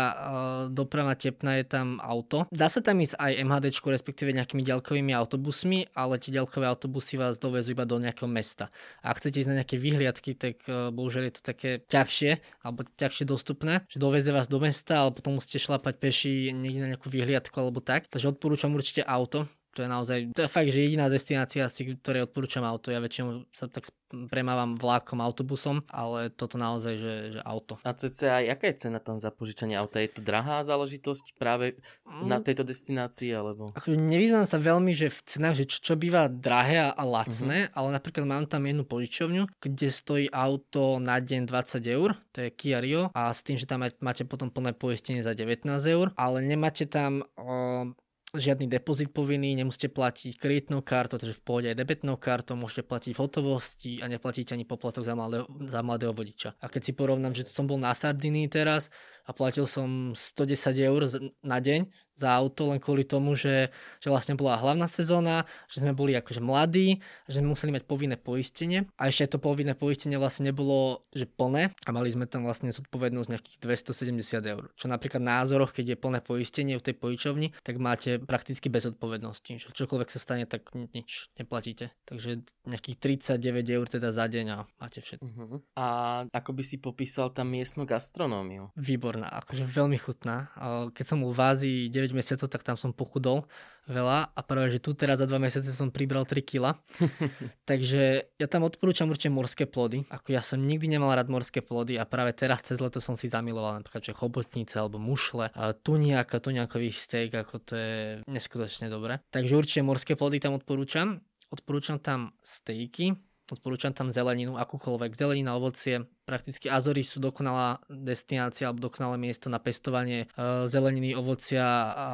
doprava 0.72 1.12
tepna 1.12 1.60
je 1.60 1.68
tam 1.68 2.00
auto. 2.00 2.48
Dá 2.48 2.72
sa 2.72 2.80
tam 2.80 3.04
ísť 3.04 3.20
aj 3.20 3.32
MHD, 3.44 3.66
respektíve 3.84 4.32
nejakými 4.32 4.64
ďalkovými 4.64 5.12
autobusmi, 5.12 5.92
ale 5.92 6.16
tie 6.16 6.32
ďalkové 6.32 6.64
autobusy 6.64 7.20
vás 7.20 7.36
dovezú 7.36 7.76
iba 7.76 7.84
do 7.84 8.00
nejakého 8.00 8.28
mesta. 8.28 8.72
A 9.04 9.12
chcete 9.12 9.44
ísť 9.44 9.50
na 9.52 9.58
nejaké 9.60 9.76
vyhliadky, 9.76 10.32
tak 10.32 10.64
bohužiaľ 10.66 11.28
je 11.28 11.34
to 11.36 11.42
také 11.44 11.70
ťažšie, 11.84 12.64
alebo 12.64 12.88
ťažšie 12.96 13.24
dostupné, 13.28 13.84
že 13.92 14.00
doveze 14.00 14.32
vás 14.32 14.48
do 14.48 14.56
mesta, 14.56 15.04
ale 15.04 15.12
potom 15.12 15.36
musíte 15.36 15.60
šlapať 15.60 15.94
peši 16.00 16.32
niekde 16.56 16.80
na 16.80 16.88
nejakú 16.96 17.12
vyhliadku 17.12 17.52
alebo 17.60 17.84
tak. 17.84 18.08
Takže 18.08 18.32
odporúčam 18.32 18.72
určite 18.72 19.04
auto, 19.04 19.52
to 19.72 19.84
je 19.84 19.88
naozaj, 19.88 20.18
to 20.36 20.44
je 20.44 20.50
fakt, 20.50 20.68
že 20.68 20.84
jediná 20.84 21.08
destinácia, 21.08 21.64
si, 21.72 21.96
ktoré 21.96 22.22
odporúčam 22.22 22.62
auto. 22.62 22.92
Ja 22.92 23.00
väčšinou 23.00 23.48
sa 23.56 23.66
tak 23.68 23.88
premávam 24.28 24.76
vlákom, 24.76 25.24
autobusom, 25.24 25.80
ale 25.88 26.28
toto 26.28 26.60
naozaj, 26.60 26.94
že, 27.00 27.14
že 27.38 27.40
auto. 27.42 27.80
A 27.80 27.96
cca, 27.96 28.44
aká 28.44 28.68
je 28.68 28.76
cena 28.76 29.00
tam 29.00 29.16
za 29.16 29.32
požičanie 29.32 29.74
auta? 29.74 30.04
Je 30.04 30.12
to 30.12 30.20
drahá 30.20 30.60
záležitosť 30.68 31.32
práve 31.40 31.80
mm. 32.04 32.28
na 32.28 32.38
tejto 32.44 32.62
destinácii? 32.68 33.32
Alebo... 33.32 33.72
Nevyznám 33.88 34.44
sa 34.44 34.60
veľmi, 34.60 34.92
že 34.92 35.08
v 35.08 35.20
cenách, 35.24 35.64
že 35.64 35.64
čo, 35.64 35.78
čo 35.80 35.94
býva 35.96 36.28
drahé 36.28 36.92
a 36.92 37.02
lacné, 37.02 37.68
uh-huh. 37.68 37.76
ale 37.76 37.88
napríklad 37.96 38.24
mám 38.28 38.44
tam 38.44 38.68
jednu 38.68 38.84
požičovňu, 38.84 39.48
kde 39.56 39.88
stojí 39.88 40.26
auto 40.28 41.00
na 41.00 41.16
deň 41.16 41.48
20 41.48 41.80
eur, 41.88 42.12
to 42.36 42.44
je 42.44 42.48
Kia 42.52 42.84
Rio, 42.84 43.08
a 43.16 43.32
s 43.32 43.40
tým, 43.40 43.56
že 43.56 43.64
tam 43.64 43.88
máte 44.04 44.28
potom 44.28 44.52
plné 44.52 44.76
poistenie 44.76 45.24
za 45.24 45.32
19 45.32 45.64
eur, 45.88 46.12
ale 46.20 46.44
nemáte 46.44 46.84
tam 46.84 47.24
o, 47.40 47.88
žiadny 48.32 48.64
depozit 48.64 49.12
povinný, 49.12 49.52
nemusíte 49.52 49.92
platiť 49.92 50.40
kreditnou 50.40 50.80
kartou, 50.80 51.20
takže 51.20 51.36
v 51.36 51.44
pohode 51.44 51.66
aj 51.68 51.76
debetnou 51.76 52.16
kartou, 52.16 52.56
môžete 52.56 52.88
platiť 52.88 53.12
v 53.12 53.20
hotovosti 53.20 53.92
a 54.00 54.08
neplatíte 54.08 54.56
ani 54.56 54.64
poplatok 54.64 55.04
za 55.04 55.12
mladého, 55.12 55.44
za 55.68 55.84
mladého 55.84 56.16
vodiča. 56.16 56.56
A 56.64 56.66
keď 56.72 56.80
si 56.80 56.92
porovnám, 56.96 57.36
že 57.36 57.44
som 57.44 57.68
bol 57.68 57.76
na 57.76 57.92
Sardinii 57.92 58.48
teraz 58.48 58.88
a 59.26 59.30
platil 59.32 59.66
som 59.68 60.12
110 60.14 60.76
eur 60.78 61.00
na 61.42 61.58
deň 61.58 61.86
za 62.22 62.30
auto 62.30 62.70
len 62.70 62.78
kvôli 62.78 63.02
tomu, 63.02 63.34
že, 63.34 63.72
že 63.98 64.08
vlastne 64.12 64.36
bola 64.36 64.60
hlavná 64.60 64.86
sezóna, 64.86 65.48
že 65.66 65.82
sme 65.82 65.96
boli 65.96 66.14
akože 66.14 66.38
mladí, 66.38 67.00
že 67.26 67.40
sme 67.40 67.50
museli 67.50 67.74
mať 67.74 67.84
povinné 67.88 68.16
poistenie 68.20 68.86
a 68.94 69.08
ešte 69.08 69.34
to 69.34 69.38
povinné 69.40 69.74
poistenie 69.74 70.20
vlastne 70.20 70.52
nebolo 70.52 71.02
že 71.16 71.26
plné 71.26 71.72
a 71.74 71.88
mali 71.90 72.12
sme 72.12 72.28
tam 72.28 72.44
vlastne 72.46 72.70
zodpovednosť 72.70 73.28
nejakých 73.32 73.58
270 73.58 74.54
eur. 74.54 74.62
Čo 74.76 74.86
napríklad 74.86 75.18
na 75.18 75.42
názoroch, 75.42 75.72
keď 75.72 75.96
je 75.96 75.96
plné 75.98 76.20
poistenie 76.22 76.76
v 76.78 76.84
tej 76.84 76.94
pojičovni, 76.94 77.56
tak 77.64 77.80
máte 77.82 78.20
prakticky 78.22 78.68
bez 78.68 78.86
odpovednosti. 78.86 79.58
Že 79.58 79.74
čokoľvek 79.74 80.08
sa 80.12 80.20
stane, 80.20 80.44
tak 80.44 80.70
nič 80.76 81.32
neplatíte. 81.40 81.90
Takže 82.06 82.44
nejakých 82.68 83.26
39 83.26 83.76
eur 83.76 83.86
teda 83.88 84.12
za 84.12 84.28
deň 84.28 84.46
a 84.52 84.58
máte 84.78 85.00
všetko. 85.00 85.26
Uh-huh. 85.26 85.58
A 85.74 85.86
ako 86.30 86.50
by 86.54 86.62
si 86.62 86.76
popísal 86.78 87.32
tam 87.32 87.50
miestnu 87.50 87.88
gastronómiu? 87.88 88.70
Výborná, 89.12 89.28
akože 89.44 89.68
veľmi 89.68 90.00
chutná. 90.00 90.48
Keď 90.96 91.04
som 91.04 91.20
bol 91.20 91.36
v 91.36 91.44
Ázii 91.44 91.78
9 91.92 92.16
mesiacov, 92.16 92.48
tak 92.48 92.64
tam 92.64 92.80
som 92.80 92.96
pochudol 92.96 93.44
veľa 93.84 94.32
a 94.32 94.40
práve, 94.40 94.72
že 94.72 94.80
tu 94.80 94.96
teraz 94.96 95.20
za 95.20 95.28
2 95.28 95.36
mesiace 95.36 95.68
som 95.68 95.92
pribral 95.92 96.24
3 96.24 96.40
kg. 96.40 96.80
Takže 97.68 98.32
ja 98.40 98.46
tam 98.48 98.64
odporúčam 98.64 99.12
určite 99.12 99.28
morské 99.28 99.68
plody. 99.68 100.08
Ako 100.08 100.32
ja 100.32 100.40
som 100.40 100.64
nikdy 100.64 100.88
nemal 100.88 101.12
rád 101.12 101.28
morské 101.28 101.60
plody 101.60 102.00
a 102.00 102.08
práve 102.08 102.32
teraz 102.32 102.64
cez 102.64 102.80
leto 102.80 103.04
som 103.04 103.12
si 103.12 103.28
zamiloval 103.28 103.84
napríklad, 103.84 104.00
že 104.00 104.16
chobotnice 104.16 104.80
alebo 104.80 104.96
mušle, 104.96 105.52
a 105.52 105.76
tuniak, 105.76 106.32
tuniakový 106.32 106.88
steak, 106.88 107.36
ako 107.36 107.54
to 107.60 107.72
je 107.76 107.94
neskutočne 108.32 108.88
dobré. 108.88 109.20
Takže 109.28 109.52
určite 109.52 109.84
morské 109.84 110.16
plody 110.16 110.40
tam 110.40 110.56
odporúčam. 110.56 111.20
Odporúčam 111.52 112.00
tam 112.00 112.32
stejky, 112.40 113.12
odporúčam 113.52 113.92
tam 113.92 114.08
zeleninu, 114.08 114.56
akúkoľvek. 114.56 115.12
Zelenina, 115.12 115.52
ovocie, 115.52 116.08
prakticky 116.24 116.70
Azory 116.70 117.02
sú 117.02 117.18
dokonalá 117.18 117.82
destinácia 117.90 118.68
alebo 118.68 118.88
dokonalé 118.88 119.18
miesto 119.18 119.50
na 119.50 119.58
pestovanie 119.58 120.26
e, 120.32 120.66
zeleniny, 120.70 121.14
ovocia 121.18 121.64
a 121.92 122.08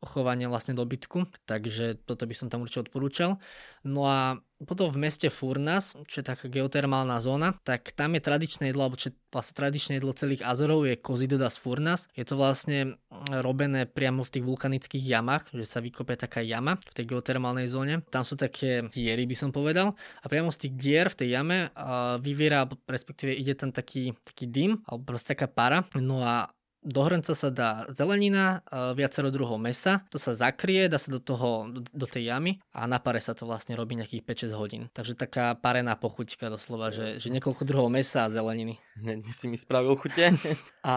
chovanie 0.00 0.48
vlastne 0.48 0.72
dobytku, 0.72 1.28
takže 1.44 2.00
toto 2.08 2.24
by 2.24 2.32
som 2.32 2.48
tam 2.48 2.64
určite 2.64 2.88
odporúčal. 2.88 3.36
No 3.84 4.08
a 4.08 4.40
potom 4.60 4.92
v 4.92 5.08
meste 5.08 5.32
Furnas, 5.32 5.96
čo 6.04 6.20
je 6.20 6.28
taká 6.28 6.48
geotermálna 6.48 7.20
zóna, 7.24 7.56
tak 7.64 7.96
tam 7.96 8.12
je 8.12 8.20
tradičné 8.20 8.72
jedlo, 8.72 8.84
alebo 8.84 9.00
čo 9.00 9.08
je 9.08 9.16
vlastne 9.32 9.56
tradičné 9.56 9.96
jedlo 9.96 10.12
celých 10.12 10.44
Azorov 10.44 10.84
je 10.84 11.00
Kozidodas 11.00 11.56
Furnas. 11.56 12.12
Je 12.12 12.28
to 12.28 12.36
vlastne 12.36 13.00
robené 13.40 13.88
priamo 13.88 14.20
v 14.20 14.32
tých 14.36 14.44
vulkanických 14.44 15.00
jamách, 15.00 15.52
že 15.56 15.64
sa 15.64 15.80
vykope 15.80 16.12
taká 16.12 16.44
jama 16.44 16.76
v 16.76 16.92
tej 16.92 17.04
geotermálnej 17.08 17.72
zóne. 17.72 18.04
Tam 18.12 18.24
sú 18.24 18.36
také 18.36 18.84
diery, 18.92 19.24
by 19.24 19.36
som 19.36 19.48
povedal. 19.48 19.96
A 20.20 20.26
priamo 20.28 20.52
z 20.52 20.68
tých 20.68 20.72
dier 20.76 21.06
v 21.08 21.24
tej 21.24 21.28
jame 21.40 21.72
vyviera, 22.20 22.68
respektíve 22.84 23.32
ide 23.32 23.49
ide 23.50 23.58
tam 23.58 23.74
taký, 23.74 24.14
taký 24.22 24.46
dym, 24.46 24.78
alebo 24.86 25.10
proste 25.10 25.34
taká 25.34 25.50
para. 25.50 25.82
No 25.98 26.22
a 26.22 26.54
do 26.80 27.04
hrnca 27.04 27.36
sa 27.36 27.52
dá 27.52 27.84
zelenina, 27.92 28.64
e, 28.64 28.96
viacero 28.96 29.28
druhov 29.28 29.60
mesa, 29.60 30.00
to 30.08 30.16
sa 30.16 30.32
zakrie, 30.32 30.88
dá 30.88 30.96
sa 30.96 31.12
do 31.12 31.20
toho, 31.20 31.68
do 31.76 32.06
tej 32.08 32.32
jamy 32.32 32.56
a 32.72 32.88
na 32.88 32.96
pare 32.96 33.20
sa 33.20 33.36
to 33.36 33.44
vlastne 33.44 33.76
robí 33.76 34.00
nejakých 34.00 34.24
5-6 34.48 34.56
hodín. 34.56 34.82
Takže 34.96 35.12
taká 35.12 35.52
parená 35.60 35.92
pochuťka 36.00 36.48
doslova, 36.48 36.88
že, 36.88 37.20
že 37.20 37.28
niekoľko 37.28 37.68
druhov 37.68 37.92
mesa 37.92 38.24
a 38.24 38.32
zeleniny. 38.32 38.80
Ne, 38.96 39.20
si 39.28 39.44
mi 39.44 39.60
spravil 39.60 39.92
chute. 40.00 40.32
a 40.88 40.94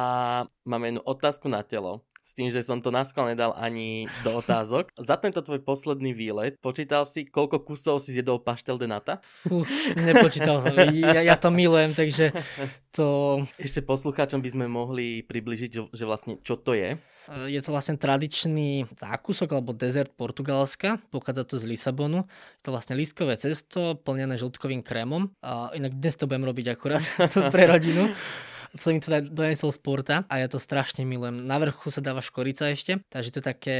máme 0.63 0.95
jednu 0.95 1.01
otázku 1.03 1.51
na 1.51 1.59
telo 1.67 2.07
s 2.23 2.31
tým, 2.31 2.47
že 2.49 2.63
som 2.63 2.79
to 2.79 2.87
naskval 2.87 3.27
nedal 3.27 3.51
ani 3.59 4.07
do 4.23 4.39
otázok. 4.39 4.95
Za 5.11 5.19
tento 5.19 5.43
tvoj 5.43 5.59
posledný 5.61 6.15
výlet 6.15 6.55
počítal 6.63 7.03
si, 7.03 7.27
koľko 7.27 7.67
kusov 7.67 7.99
si 7.99 8.15
zjedol 8.15 8.39
paštel 8.39 8.79
de 8.79 8.87
nata? 8.87 9.19
Uh, 9.51 9.67
nepočítal 9.99 10.63
som. 10.63 10.71
Ja, 10.95 11.19
ja 11.19 11.35
to 11.35 11.51
milujem, 11.51 11.91
takže 11.91 12.31
to... 12.95 13.39
Ešte 13.59 13.83
poslucháčom 13.83 14.39
by 14.39 14.49
sme 14.49 14.65
mohli 14.71 15.21
približiť, 15.27 15.91
že 15.91 16.03
vlastne 16.07 16.39
čo 16.39 16.55
to 16.55 16.71
je. 16.73 16.95
Je 17.47 17.59
to 17.63 17.71
vlastne 17.71 17.95
tradičný 17.95 18.87
zákusok 18.99 19.55
alebo 19.55 19.71
dezert 19.71 20.11
Portugalska, 20.11 20.99
pochádza 21.07 21.43
to 21.47 21.55
z 21.59 21.71
Lisabonu. 21.71 22.27
Je 22.59 22.63
to 22.67 22.71
vlastne 22.75 22.99
lístkové 22.99 23.39
cesto 23.39 23.95
plnené 23.99 24.35
žltkovým 24.35 24.83
krémom. 24.83 25.31
A 25.39 25.71
inak 25.75 25.95
dnes 25.95 26.19
to 26.19 26.27
budem 26.27 26.47
robiť 26.47 26.75
akurát 26.75 27.03
pre 27.53 27.67
rodinu 27.67 28.11
som 28.73 28.89
mi 28.93 28.99
to 28.99 29.13
donesol 29.29 29.69
z 29.69 29.79
porta 29.79 30.15
a 30.25 30.41
ja 30.41 30.47
to 30.49 30.57
strašne 30.57 31.05
milujem. 31.05 31.45
Na 31.45 31.61
vrchu 31.61 31.93
sa 31.93 32.01
dáva 32.01 32.25
škorica 32.25 32.73
ešte, 32.73 33.05
takže 33.13 33.29
to 33.29 33.37
je 33.39 33.45
také 33.45 33.75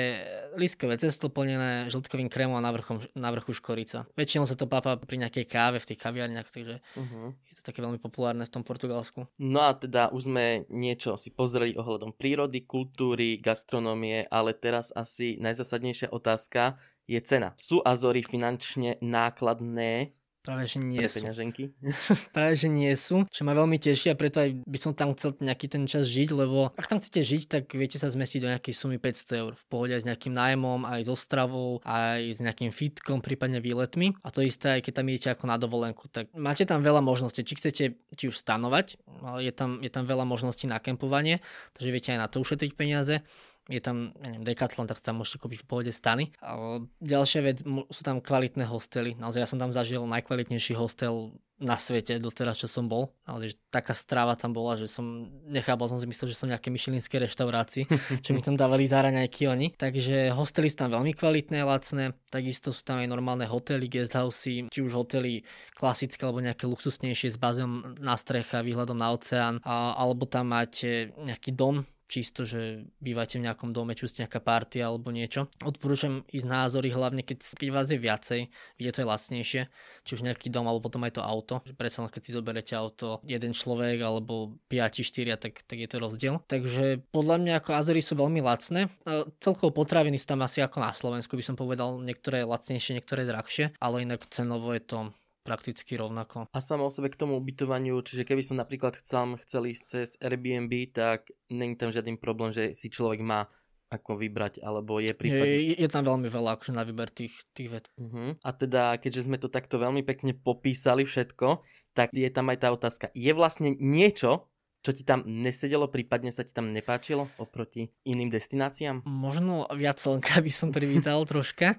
lískové 0.54 1.02
cesto 1.02 1.34
plnené 1.34 1.90
žltkovým 1.90 2.30
krémom 2.30 2.58
a 2.58 2.62
na, 2.62 2.70
vrchom, 2.70 3.02
na 3.18 3.34
vrchu 3.34 3.58
škorica. 3.58 4.06
Väčšinou 4.14 4.46
sa 4.46 4.54
to 4.54 4.70
pápa 4.70 5.02
pri 5.02 5.18
nejakej 5.26 5.50
káve 5.50 5.78
v 5.82 5.88
tých 5.94 6.00
kaviarniach, 6.02 6.46
takže 6.46 6.78
uh-huh. 6.78 7.34
je 7.34 7.54
to 7.58 7.64
také 7.66 7.82
veľmi 7.82 7.98
populárne 7.98 8.46
v 8.46 8.54
tom 8.54 8.62
Portugalsku. 8.62 9.26
No 9.42 9.66
a 9.66 9.74
teda 9.74 10.14
už 10.14 10.30
sme 10.30 10.70
niečo 10.70 11.18
si 11.18 11.34
pozreli 11.34 11.74
ohľadom 11.74 12.14
prírody, 12.14 12.62
kultúry, 12.62 13.42
gastronómie, 13.42 14.30
ale 14.30 14.54
teraz 14.54 14.94
asi 14.94 15.42
najzasadnejšia 15.42 16.14
otázka 16.14 16.78
je 17.10 17.20
cena. 17.20 17.52
Sú 17.60 17.84
Azory 17.84 18.24
finančne 18.24 19.02
nákladné 19.04 20.16
Práve, 20.44 20.68
že 20.68 20.84
nie 20.84 21.00
sú. 21.08 21.24
Peňaženky. 21.24 21.72
Práve, 22.36 22.60
že 22.60 22.68
nie 22.68 22.92
sú, 23.00 23.24
čo 23.32 23.48
ma 23.48 23.56
veľmi 23.56 23.80
teší 23.80 24.12
a 24.12 24.20
preto 24.20 24.44
aj 24.44 24.60
by 24.68 24.76
som 24.76 24.92
tam 24.92 25.16
chcel 25.16 25.40
nejaký 25.40 25.72
ten 25.72 25.88
čas 25.88 26.04
žiť, 26.12 26.36
lebo 26.36 26.68
ak 26.76 26.92
tam 26.92 27.00
chcete 27.00 27.24
žiť, 27.24 27.44
tak 27.48 27.64
viete 27.72 27.96
sa 27.96 28.12
zmestiť 28.12 28.44
do 28.44 28.52
nejakej 28.52 28.76
sumy 28.76 29.00
500 29.00 29.40
eur. 29.40 29.52
V 29.56 29.66
pohode 29.72 29.96
aj 29.96 30.04
s 30.04 30.08
nejakým 30.12 30.36
nájmom, 30.36 30.84
aj 30.84 31.08
so 31.08 31.16
stravou, 31.16 31.80
aj 31.88 32.36
s 32.36 32.44
nejakým 32.44 32.76
fitkom, 32.76 33.24
prípadne 33.24 33.64
výletmi. 33.64 34.20
A 34.20 34.36
to 34.36 34.44
isté, 34.44 34.76
aj 34.76 34.82
keď 34.84 34.94
tam 35.00 35.08
idete 35.08 35.30
ako 35.32 35.46
na 35.48 35.56
dovolenku, 35.56 36.12
tak 36.12 36.28
máte 36.36 36.68
tam 36.68 36.84
veľa 36.84 37.00
možností. 37.00 37.48
Či 37.48 37.64
chcete 37.64 37.84
či 37.96 38.24
už 38.28 38.36
stanovať, 38.36 39.00
je 39.40 39.52
tam, 39.56 39.80
je 39.80 39.88
tam 39.88 40.04
veľa 40.04 40.28
možností 40.28 40.68
na 40.68 40.84
kempovanie, 40.84 41.40
takže 41.72 41.88
viete 41.88 42.12
aj 42.12 42.20
na 42.20 42.28
to 42.28 42.44
ušetriť 42.44 42.76
peniaze 42.76 43.24
je 43.72 43.80
tam, 43.80 44.12
ja 44.20 44.28
neviem, 44.36 44.44
Decathlon, 44.44 44.92
tak 44.92 45.00
tam 45.00 45.24
môžete 45.24 45.40
kúpiť 45.40 45.64
v 45.64 45.68
pohode 45.68 45.92
stany. 45.96 46.36
A 46.44 46.84
ďalšia 47.00 47.42
vec, 47.44 47.58
sú 47.64 48.02
tam 48.04 48.20
kvalitné 48.20 48.68
hostely. 48.68 49.16
Naozaj 49.16 49.40
ja 49.40 49.48
som 49.48 49.60
tam 49.60 49.72
zažil 49.72 50.04
najkvalitnejší 50.04 50.76
hostel 50.76 51.32
na 51.64 51.80
svete 51.80 52.20
doteraz, 52.20 52.60
čo 52.60 52.68
som 52.68 52.92
bol. 52.92 53.16
Naozaj, 53.24 53.56
že 53.56 53.58
taká 53.72 53.96
stráva 53.96 54.36
tam 54.36 54.52
bola, 54.52 54.76
že 54.76 54.92
som 54.92 55.32
nechápal, 55.48 55.88
som 55.88 55.96
si 55.96 56.10
myslel, 56.12 56.36
že 56.36 56.38
som 56.38 56.52
v 56.52 56.60
nejakej 56.60 56.72
myšilinskej 56.76 57.20
reštaurácii, 57.24 57.84
čo 58.26 58.36
mi 58.36 58.44
tam 58.44 58.60
dávali 58.60 58.84
záraňajky 58.84 59.48
oni. 59.48 59.68
Takže 59.80 60.36
hostely 60.36 60.68
sú 60.68 60.84
tam 60.84 60.92
veľmi 60.92 61.16
kvalitné, 61.16 61.64
lacné. 61.64 62.20
Takisto 62.28 62.76
sú 62.76 62.84
tam 62.84 63.00
aj 63.00 63.08
normálne 63.08 63.48
hotely, 63.48 63.88
guesthousey, 63.88 64.68
či 64.68 64.80
už 64.84 64.92
hotely 64.92 65.48
klasické 65.72 66.28
alebo 66.28 66.44
nejaké 66.44 66.68
luxusnejšie 66.68 67.32
s 67.32 67.38
bazom 67.40 67.96
na 68.04 68.20
strecha, 68.20 68.60
výhľadom 68.60 69.00
na 69.00 69.16
oceán, 69.16 69.64
a, 69.64 69.96
alebo 69.96 70.28
tam 70.28 70.52
máte 70.52 71.16
nejaký 71.16 71.56
dom, 71.56 71.88
čisto, 72.14 72.46
že 72.46 72.86
bývate 73.02 73.42
v 73.42 73.50
nejakom 73.50 73.74
dome, 73.74 73.98
či 73.98 74.06
ste 74.06 74.22
nejaká 74.22 74.38
party 74.38 74.86
alebo 74.86 75.10
niečo. 75.10 75.50
Odporúčam 75.66 76.22
ísť 76.30 76.46
názory, 76.46 76.94
hlavne 76.94 77.26
keď, 77.26 77.58
keď 77.58 77.70
vás 77.74 77.90
je 77.90 77.98
viacej, 77.98 78.40
kde 78.78 78.90
to 78.94 79.02
je 79.02 79.10
lacnejšie, 79.10 79.62
či 80.06 80.12
už 80.14 80.22
nejaký 80.22 80.54
dom 80.54 80.70
alebo 80.70 80.86
potom 80.86 81.02
aj 81.02 81.18
to 81.18 81.26
auto. 81.26 81.66
Predsa 81.74 82.06
keď 82.06 82.22
si 82.22 82.38
zoberete 82.38 82.78
auto 82.78 83.18
jeden 83.26 83.58
človek 83.58 83.98
alebo 83.98 84.62
5, 84.70 85.02
4, 85.02 85.42
tak, 85.42 85.66
tak 85.66 85.78
je 85.82 85.90
to 85.90 85.98
rozdiel. 85.98 86.46
Takže 86.46 87.02
podľa 87.10 87.42
mňa 87.42 87.54
ako 87.58 87.70
Azory 87.74 88.06
sú 88.06 88.14
veľmi 88.14 88.44
lacné. 88.46 88.94
Celkovo 89.42 89.74
potraviny 89.74 90.22
sú 90.22 90.30
tam 90.30 90.46
asi 90.46 90.62
ako 90.62 90.84
na 90.84 90.94
Slovensku, 90.94 91.34
by 91.34 91.42
som 91.42 91.56
povedal, 91.58 91.98
niektoré 92.04 92.46
lacnejšie, 92.46 93.00
niektoré 93.00 93.26
drahšie, 93.26 93.74
ale 93.82 94.06
inak 94.06 94.28
cenovo 94.30 94.70
je 94.76 94.84
to 94.84 95.10
prakticky 95.44 96.00
rovnako. 96.00 96.48
A 96.50 96.60
samo 96.64 96.88
o 96.88 96.92
sebe 96.92 97.12
k 97.12 97.20
tomu 97.20 97.38
ubytovaniu, 97.38 98.00
čiže 98.02 98.24
keby 98.24 98.42
som 98.42 98.58
napríklad 98.58 98.96
chcel, 98.98 99.36
chcel 99.44 99.70
ísť 99.70 99.84
cez 99.86 100.10
Airbnb, 100.24 100.72
tak 100.96 101.30
není 101.52 101.76
tam 101.76 101.92
žiadny 101.92 102.16
problém, 102.16 102.56
že 102.56 102.72
si 102.72 102.88
človek 102.88 103.20
má 103.20 103.52
ako 103.94 104.18
vybrať, 104.18 104.66
alebo 104.66 104.98
je 104.98 105.14
prípadne... 105.14 105.54
Je, 105.54 105.78
je 105.78 105.90
tam 105.92 106.02
veľmi 106.10 106.26
veľa 106.26 106.58
akože 106.58 106.74
na 106.74 106.82
výber 106.82 107.14
tých, 107.14 107.38
tých 107.54 107.70
ved. 107.70 107.86
Uh-huh. 108.02 108.34
A 108.42 108.50
teda, 108.50 108.98
keďže 108.98 109.30
sme 109.30 109.38
to 109.38 109.54
takto 109.54 109.78
veľmi 109.78 110.02
pekne 110.02 110.34
popísali 110.34 111.06
všetko, 111.06 111.62
tak 111.94 112.10
je 112.10 112.26
tam 112.34 112.50
aj 112.50 112.58
tá 112.58 112.74
otázka. 112.74 113.14
Je 113.14 113.30
vlastne 113.38 113.78
niečo, 113.78 114.50
čo 114.82 114.92
ti 114.92 115.06
tam 115.06 115.24
nesedelo, 115.24 115.88
prípadne 115.88 116.34
sa 116.34 116.42
ti 116.42 116.52
tam 116.52 116.74
nepáčilo 116.74 117.30
oproti 117.38 117.94
iným 118.04 118.34
destináciám? 118.34 119.06
Možno 119.06 119.70
viac 119.78 120.02
slnka 120.02 120.42
by 120.46 120.52
som 120.52 120.74
privítal 120.74 121.22
troška. 121.30 121.78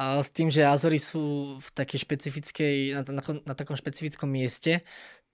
A 0.00 0.24
s 0.24 0.32
tým, 0.32 0.48
že 0.48 0.64
Azory 0.64 0.96
sú 0.96 1.56
v 1.60 1.68
takej 1.76 1.98
špecifickej, 2.08 2.74
na, 2.96 3.02
na, 3.20 3.22
na 3.44 3.54
takom 3.54 3.76
špecifickom 3.76 4.28
mieste, 4.30 4.80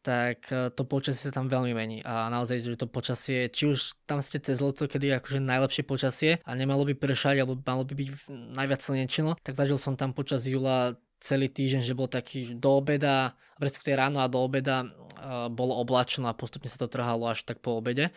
tak 0.02 0.46
e, 0.50 0.70
to 0.72 0.82
počasie 0.86 1.28
sa 1.28 1.34
tam 1.34 1.50
veľmi 1.50 1.72
mení. 1.74 1.98
A 2.06 2.30
naozaj, 2.30 2.62
že 2.62 2.78
to 2.78 2.90
počasie, 2.90 3.50
či 3.50 3.70
už 3.70 3.98
tam 4.06 4.22
ste 4.22 4.38
cez 4.38 4.62
leto, 4.62 4.86
kedy 4.86 5.10
je 5.10 5.18
akože 5.18 5.40
najlepšie 5.42 5.82
počasie 5.84 6.32
a 6.42 6.50
nemalo 6.54 6.86
by 6.86 6.94
pršať, 6.94 7.42
alebo 7.42 7.58
malo 7.60 7.82
by 7.82 7.94
byť 7.94 8.08
najviac 8.54 8.80
slnečilo, 8.80 9.36
tak 9.42 9.58
zažil 9.58 9.78
som 9.78 9.98
tam 9.98 10.14
počas 10.14 10.46
júla 10.46 10.98
celý 11.18 11.50
týždeň, 11.50 11.82
že 11.82 11.98
bol 11.98 12.06
taký 12.06 12.54
do 12.54 12.78
obeda, 12.78 13.34
respektíve 13.58 13.98
ráno 13.98 14.22
a 14.22 14.30
do 14.30 14.38
obeda 14.38 14.86
uh, 14.86 15.50
bolo 15.50 15.74
oblačno 15.82 16.30
a 16.30 16.38
postupne 16.38 16.70
sa 16.70 16.78
to 16.78 16.86
trhalo 16.86 17.26
až 17.26 17.42
tak 17.42 17.58
po 17.58 17.74
obede 17.74 18.14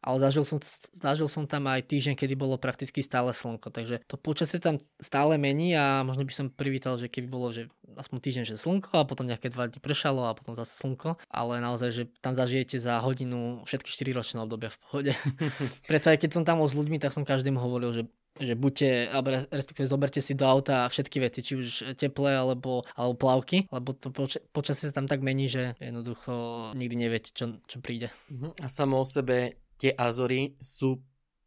ale 0.00 0.16
zažil 0.16 0.44
som, 0.48 0.58
zažil 0.96 1.28
som 1.28 1.44
tam 1.44 1.68
aj 1.68 1.84
týždeň, 1.88 2.16
kedy 2.16 2.34
bolo 2.36 2.56
prakticky 2.56 3.04
stále 3.04 3.36
slnko, 3.36 3.68
takže 3.68 4.00
to 4.08 4.16
počasie 4.16 4.56
tam 4.56 4.80
stále 4.96 5.36
mení 5.36 5.76
a 5.76 6.00
možno 6.02 6.24
by 6.24 6.32
som 6.32 6.46
privítal, 6.48 6.96
že 6.96 7.12
keby 7.12 7.28
bolo, 7.28 7.52
že 7.52 7.68
aspoň 7.96 8.18
týždeň, 8.20 8.44
že 8.48 8.56
slnko 8.56 8.96
a 8.96 9.08
potom 9.08 9.28
nejaké 9.28 9.52
dva 9.52 9.68
dni 9.68 9.80
pršalo 9.80 10.24
a 10.24 10.36
potom 10.36 10.56
zase 10.56 10.72
slnko, 10.80 11.20
ale 11.28 11.60
naozaj, 11.60 11.90
že 11.92 12.02
tam 12.24 12.32
zažijete 12.32 12.80
za 12.80 12.96
hodinu 13.04 13.60
všetky 13.68 13.92
4 13.92 14.16
ročné 14.16 14.38
obdobia 14.40 14.72
v 14.72 14.78
pohode. 14.88 15.12
Preto 15.90 16.08
aj 16.08 16.18
keď 16.24 16.30
som 16.32 16.44
tam 16.48 16.64
s 16.64 16.76
ľuďmi, 16.76 16.96
tak 16.96 17.12
som 17.12 17.28
každému 17.28 17.60
hovoril, 17.60 17.92
že 17.92 18.04
že 18.40 18.56
buďte, 18.56 19.10
alebo 19.12 19.36
respektíve 19.52 19.90
zoberte 19.90 20.22
si 20.24 20.32
do 20.32 20.48
auta 20.48 20.88
všetky 20.88 21.18
veci, 21.20 21.44
či 21.44 21.52
už 21.58 21.68
teplé 21.98 22.38
alebo, 22.38 22.88
alebo 22.96 23.14
plavky, 23.18 23.68
lebo 23.68 23.92
to 23.92 24.08
poč- 24.14 24.40
počasie 24.54 24.88
sa 24.88 24.96
tam 24.96 25.10
tak 25.10 25.20
mení, 25.20 25.50
že 25.50 25.76
jednoducho 25.76 26.72
nikdy 26.72 26.96
neviete, 26.96 27.30
čo, 27.34 27.60
čo 27.68 27.82
príde. 27.82 28.08
Mhm. 28.32 28.64
A 28.64 28.66
samo 28.70 29.02
o 29.02 29.06
sebe 29.06 29.60
tie 29.80 29.96
Azory 29.96 30.60
sú 30.60 31.00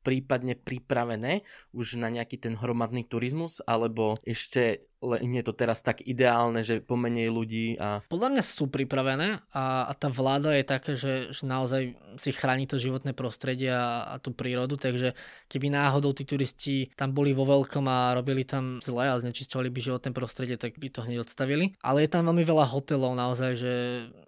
prípadne 0.04 0.60
pripravené 0.60 1.48
už 1.72 1.96
na 1.96 2.12
nejaký 2.12 2.36
ten 2.36 2.60
hromadný 2.60 3.08
turizmus, 3.08 3.64
alebo 3.64 4.20
ešte 4.28 4.84
nie 5.04 5.44
je 5.44 5.48
to 5.52 5.56
teraz 5.56 5.84
tak 5.84 6.00
ideálne, 6.00 6.64
že 6.64 6.80
pomenej 6.80 7.28
ľudí 7.28 7.76
a... 7.76 8.00
Podľa 8.08 8.30
mňa 8.40 8.44
sú 8.44 8.72
pripravené 8.72 9.44
a, 9.52 9.92
a 9.92 9.94
tá 9.96 10.08
vláda 10.08 10.56
je 10.56 10.64
taká, 10.64 10.96
že, 10.96 11.36
že 11.36 11.44
naozaj 11.44 12.00
si 12.16 12.32
chráni 12.32 12.72
to 12.72 12.80
životné 12.80 13.12
prostredie 13.12 13.72
a, 13.76 14.16
a 14.16 14.24
tú 14.24 14.32
prírodu, 14.32 14.80
takže 14.80 15.12
keby 15.52 15.76
náhodou 15.76 16.16
tí 16.16 16.24
turisti 16.24 16.88
tam 16.96 17.12
boli 17.12 17.36
vo 17.36 17.44
veľkom 17.44 17.84
a 17.84 18.16
robili 18.16 18.48
tam 18.48 18.80
zle 18.80 19.12
a 19.12 19.20
znečistovali 19.20 19.68
by 19.68 19.80
životné 19.84 20.12
prostredie, 20.16 20.56
tak 20.56 20.80
by 20.80 20.88
to 20.88 21.04
hneď 21.04 21.28
odstavili. 21.28 21.76
Ale 21.84 22.08
je 22.08 22.10
tam 22.12 22.24
veľmi 22.24 22.44
veľa 22.48 22.64
hotelov 22.72 23.12
naozaj, 23.20 23.52
že 23.60 23.74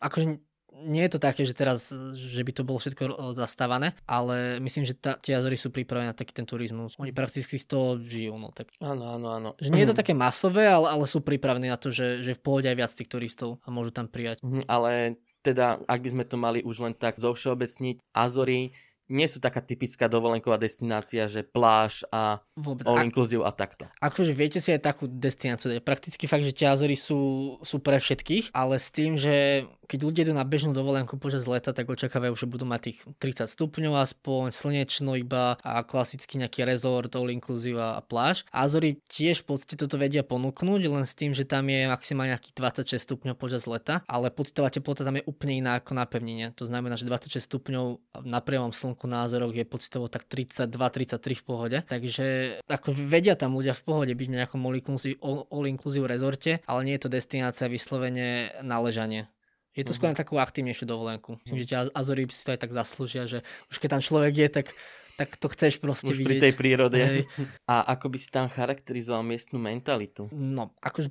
akože 0.03 0.43
nie 0.83 1.07
je 1.07 1.15
to 1.15 1.19
také, 1.23 1.47
že 1.47 1.55
teraz, 1.55 1.93
že 2.15 2.41
by 2.43 2.51
to 2.51 2.67
bolo 2.67 2.83
všetko 2.83 3.35
zastávané, 3.39 3.95
ale 4.03 4.59
myslím, 4.59 4.83
že 4.83 4.97
tá, 4.99 5.15
tie 5.15 5.39
Azory 5.39 5.55
sú 5.55 5.71
pripravené 5.71 6.11
na 6.11 6.17
taký 6.17 6.35
ten 6.35 6.43
turizmus. 6.43 6.99
Oni 6.99 7.15
prakticky 7.15 7.55
z 7.55 7.65
toho 7.65 7.95
žijú. 8.03 8.35
No, 8.35 8.51
tak. 8.51 8.75
Áno, 8.83 9.15
áno, 9.15 9.27
áno. 9.31 9.49
Že 9.57 9.71
nie 9.71 9.83
je 9.87 9.89
to 9.95 9.99
také 10.03 10.11
masové, 10.11 10.67
ale, 10.67 10.91
ale 10.91 11.05
sú 11.07 11.23
pripravení 11.23 11.71
na 11.71 11.79
to, 11.79 11.89
že, 11.89 12.21
že 12.21 12.35
v 12.35 12.41
pohode 12.43 12.67
aj 12.67 12.77
viac 12.77 12.91
tých 12.91 13.07
turistov 13.07 13.63
a 13.63 13.71
môžu 13.71 13.95
tam 13.95 14.11
prijať. 14.11 14.43
Mhm, 14.43 14.67
ale 14.67 15.15
teda, 15.45 15.79
ak 15.85 15.99
by 16.01 16.09
sme 16.09 16.25
to 16.25 16.35
mali 16.35 16.59
už 16.65 16.81
len 16.81 16.93
tak 16.97 17.21
zovšeobecniť, 17.21 18.01
Azory 18.11 18.73
nie 19.05 19.29
sú 19.29 19.37
taká 19.37 19.61
typická 19.61 20.09
dovolenková 20.09 20.57
destinácia, 20.57 21.29
že 21.29 21.45
pláž 21.45 22.01
a 22.09 22.41
Vôbec. 22.57 22.89
all 22.89 23.05
inclusive 23.05 23.45
a 23.45 23.53
takto. 23.53 23.85
Akože 24.01 24.33
viete 24.33 24.57
si 24.57 24.73
aj 24.73 24.81
takú 24.81 25.05
destináciu, 25.05 25.77
prakticky 25.85 26.25
fakt, 26.25 26.41
že 26.41 26.57
tie 26.57 26.73
Azory 26.73 26.97
sú, 26.97 27.55
sú 27.61 27.77
pre 27.77 28.01
všetkých, 28.01 28.49
ale 28.49 28.81
s 28.81 28.89
tým, 28.89 29.13
že 29.13 29.69
keď 29.87 29.99
ľudia 30.01 30.21
idú 30.25 30.33
na 30.33 30.45
bežnú 30.45 30.73
dovolenku 30.73 31.17
počas 31.17 31.45
leta, 31.45 31.71
tak 31.71 31.87
očakávajú, 31.87 32.33
že 32.35 32.49
budú 32.49 32.65
mať 32.65 32.81
tých 32.91 32.97
30 33.21 33.49
stupňov 33.49 33.93
aspoň, 34.01 34.51
slnečno 34.51 35.15
iba 35.15 35.55
a 35.61 35.85
klasicky 35.85 36.41
nejaký 36.41 36.65
rezort, 36.65 37.13
all 37.15 37.29
inclusive 37.29 37.77
a 37.77 38.01
pláž. 38.01 38.43
Azory 38.49 38.99
tiež 39.07 39.45
v 39.45 39.55
podstate 39.55 39.77
toto 39.77 39.95
vedia 40.01 40.25
ponúknuť, 40.25 40.81
len 40.89 41.05
s 41.05 41.13
tým, 41.13 41.31
že 41.31 41.45
tam 41.45 41.69
je 41.69 41.85
maximálne 41.85 42.33
nejakých 42.35 42.55
26 42.89 43.05
stupňov 43.05 43.35
počas 43.37 43.69
leta, 43.69 44.01
ale 44.09 44.33
pocitová 44.33 44.73
teplota 44.73 45.05
tam 45.05 45.21
je 45.21 45.27
úplne 45.29 45.61
iná 45.61 45.77
ako 45.77 45.93
na 45.93 46.05
pevnine. 46.09 46.51
To 46.57 46.65
znamená, 46.65 46.97
že 46.97 47.05
26 47.05 47.45
stupňov 47.45 47.85
na 48.25 48.41
priamom 48.41 48.73
slnku 48.73 49.05
na 49.05 49.29
Azoroch 49.29 49.53
je 49.53 49.63
pocitovo 49.67 50.09
tak 50.09 50.25
32-33 50.25 51.21
v 51.37 51.43
pohode. 51.45 51.77
Takže 51.85 52.25
ako 52.65 52.91
vedia 52.95 53.37
tam 53.37 53.53
ľudia 53.53 53.77
v 53.77 53.83
pohode 53.85 54.13
byť 54.15 54.27
v 54.27 54.35
nejakom 54.41 54.61
all 54.65 55.65
inclusive 55.69 56.05
rezorte, 56.09 56.59
ale 56.65 56.79
nie 56.83 56.97
je 56.97 57.03
to 57.05 57.13
destinácia 57.13 57.69
vyslovene 57.69 58.49
na 58.65 58.81
ležanie. 58.81 59.29
Je 59.75 59.83
to 59.83 59.91
skôr 59.91 60.07
na 60.07 60.17
takú 60.17 60.39
aktívnejšiu 60.39 60.87
dovolenku. 60.87 61.35
Myslím, 61.43 61.67
že 61.67 61.91
Azory 61.91 62.23
si 62.31 62.47
to 62.47 62.55
aj 62.55 62.59
tak 62.63 62.71
zaslúžia, 62.71 63.27
že 63.27 63.43
už 63.67 63.75
keď 63.83 63.99
tam 63.99 64.01
človek 64.01 64.33
je, 64.33 64.47
tak 64.49 64.67
tak 65.15 65.39
to 65.39 65.47
chceš 65.47 65.79
proste 65.79 66.11
Už 66.11 66.19
vidieť. 66.19 66.27
pri 66.27 66.35
tej 66.43 66.53
prírode. 66.59 66.99
Hej. 66.99 67.23
A 67.71 67.95
ako 67.95 68.11
by 68.11 68.17
si 68.19 68.27
tam 68.27 68.51
charakterizoval 68.51 69.23
miestnu 69.23 69.55
mentalitu? 69.55 70.27
No, 70.35 70.75
akože 70.83 71.07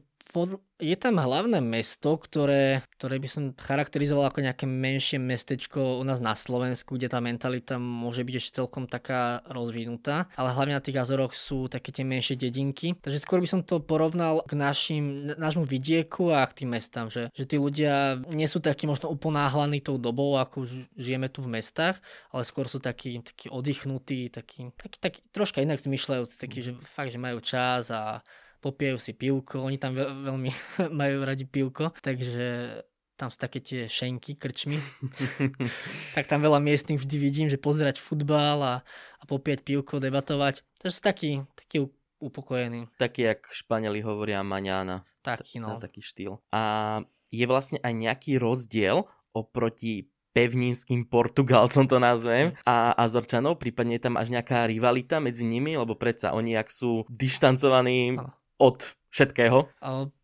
je 0.82 0.96
tam 0.98 1.22
hlavné 1.22 1.62
mesto, 1.62 2.18
ktoré, 2.18 2.82
ktoré 2.98 3.22
by 3.22 3.28
som 3.30 3.42
charakterizoval 3.54 4.26
ako 4.26 4.42
nejaké 4.42 4.66
menšie 4.66 5.22
mestečko 5.22 6.02
u 6.02 6.04
nás 6.04 6.18
na 6.18 6.34
Slovensku, 6.34 6.98
kde 6.98 7.06
tá 7.06 7.22
mentalita 7.22 7.78
môže 7.78 8.26
byť 8.26 8.34
ešte 8.34 8.56
celkom 8.58 8.90
taká 8.90 9.40
rozvinutá, 9.46 10.26
ale 10.34 10.50
hlavne 10.50 10.74
na 10.74 10.82
tých 10.82 10.98
Azoroch 10.98 11.32
sú 11.32 11.70
také 11.70 11.94
tie 11.94 12.02
menšie 12.02 12.34
dedinky. 12.34 12.98
Takže 12.98 13.22
skôr 13.22 13.38
by 13.38 13.48
som 13.48 13.62
to 13.62 13.78
porovnal 13.78 14.42
k 14.44 14.58
našim, 14.58 15.30
nášmu 15.38 15.62
vidieku 15.62 16.34
a 16.34 16.42
k 16.50 16.64
tým 16.64 16.74
mestám, 16.74 17.06
že, 17.06 17.30
že 17.30 17.46
tí 17.46 17.56
ľudia 17.56 18.18
nie 18.34 18.50
sú 18.50 18.58
takí 18.58 18.90
možno 18.90 19.14
uponáhlaní 19.14 19.78
tou 19.78 19.96
dobou, 19.96 20.36
ako 20.36 20.66
žijeme 20.98 21.30
tu 21.30 21.46
v 21.46 21.54
mestách, 21.54 22.02
ale 22.34 22.42
skôr 22.42 22.66
sú 22.66 22.82
takí, 22.82 23.22
takí 23.22 23.46
oddychnutí, 23.46 24.34
takí, 24.34 24.74
takí, 24.74 24.98
takí 24.98 25.20
troška 25.30 25.62
inak 25.62 25.78
zmyšľajúci, 25.78 26.34
takí, 26.34 26.58
že 26.66 26.72
fakt, 26.82 27.14
že 27.14 27.22
majú 27.22 27.38
čas 27.38 27.94
a 27.94 28.20
popijajú 28.64 28.96
si 28.96 29.12
pivko, 29.12 29.60
oni 29.60 29.76
tam 29.76 29.92
veľmi 29.92 30.48
majú 31.00 31.16
radi 31.20 31.44
pivko, 31.44 31.92
takže 32.00 32.80
tam 33.14 33.30
sú 33.30 33.38
také 33.38 33.62
tie 33.62 33.86
šenky, 33.86 34.34
krčmy. 34.34 34.80
tak 36.16 36.26
tam 36.26 36.42
veľa 36.42 36.58
miestnych 36.58 36.98
vždy 36.98 37.16
vidím, 37.20 37.46
že 37.46 37.60
pozerať 37.60 38.02
futbal 38.02 38.58
a, 38.64 38.74
a 39.20 39.24
popieť 39.28 39.62
pivko, 39.62 40.02
debatovať. 40.02 40.66
Takže 40.82 40.94
sú 40.98 41.02
takí, 41.04 41.30
takí 41.54 41.86
upokojení. 42.18 42.90
Taký, 42.98 43.30
jak 43.30 43.40
Španieli 43.54 44.02
hovoria 44.02 44.42
maňána. 44.42 45.06
Taký, 45.22 45.62
no. 45.62 45.78
Taký 45.78 46.02
štýl. 46.02 46.42
A 46.50 47.00
je 47.30 47.44
vlastne 47.46 47.78
aj 47.86 47.92
nejaký 47.94 48.42
rozdiel 48.42 49.06
oproti 49.30 50.10
pevninským 50.34 51.06
Portugalcom 51.06 51.86
to 51.86 52.02
nazvem 52.02 52.58
a 52.66 52.90
Azorčanov, 52.98 53.62
prípadne 53.62 53.94
je 53.94 54.10
tam 54.10 54.18
až 54.18 54.34
nejaká 54.34 54.66
rivalita 54.66 55.22
medzi 55.22 55.46
nimi, 55.46 55.78
lebo 55.78 55.94
predsa 55.94 56.34
oni, 56.34 56.58
ak 56.58 56.74
sú 56.74 57.06
dištancovaní 57.06 58.18
ano 58.18 58.34
od 58.58 58.84
všetkého. 59.14 59.70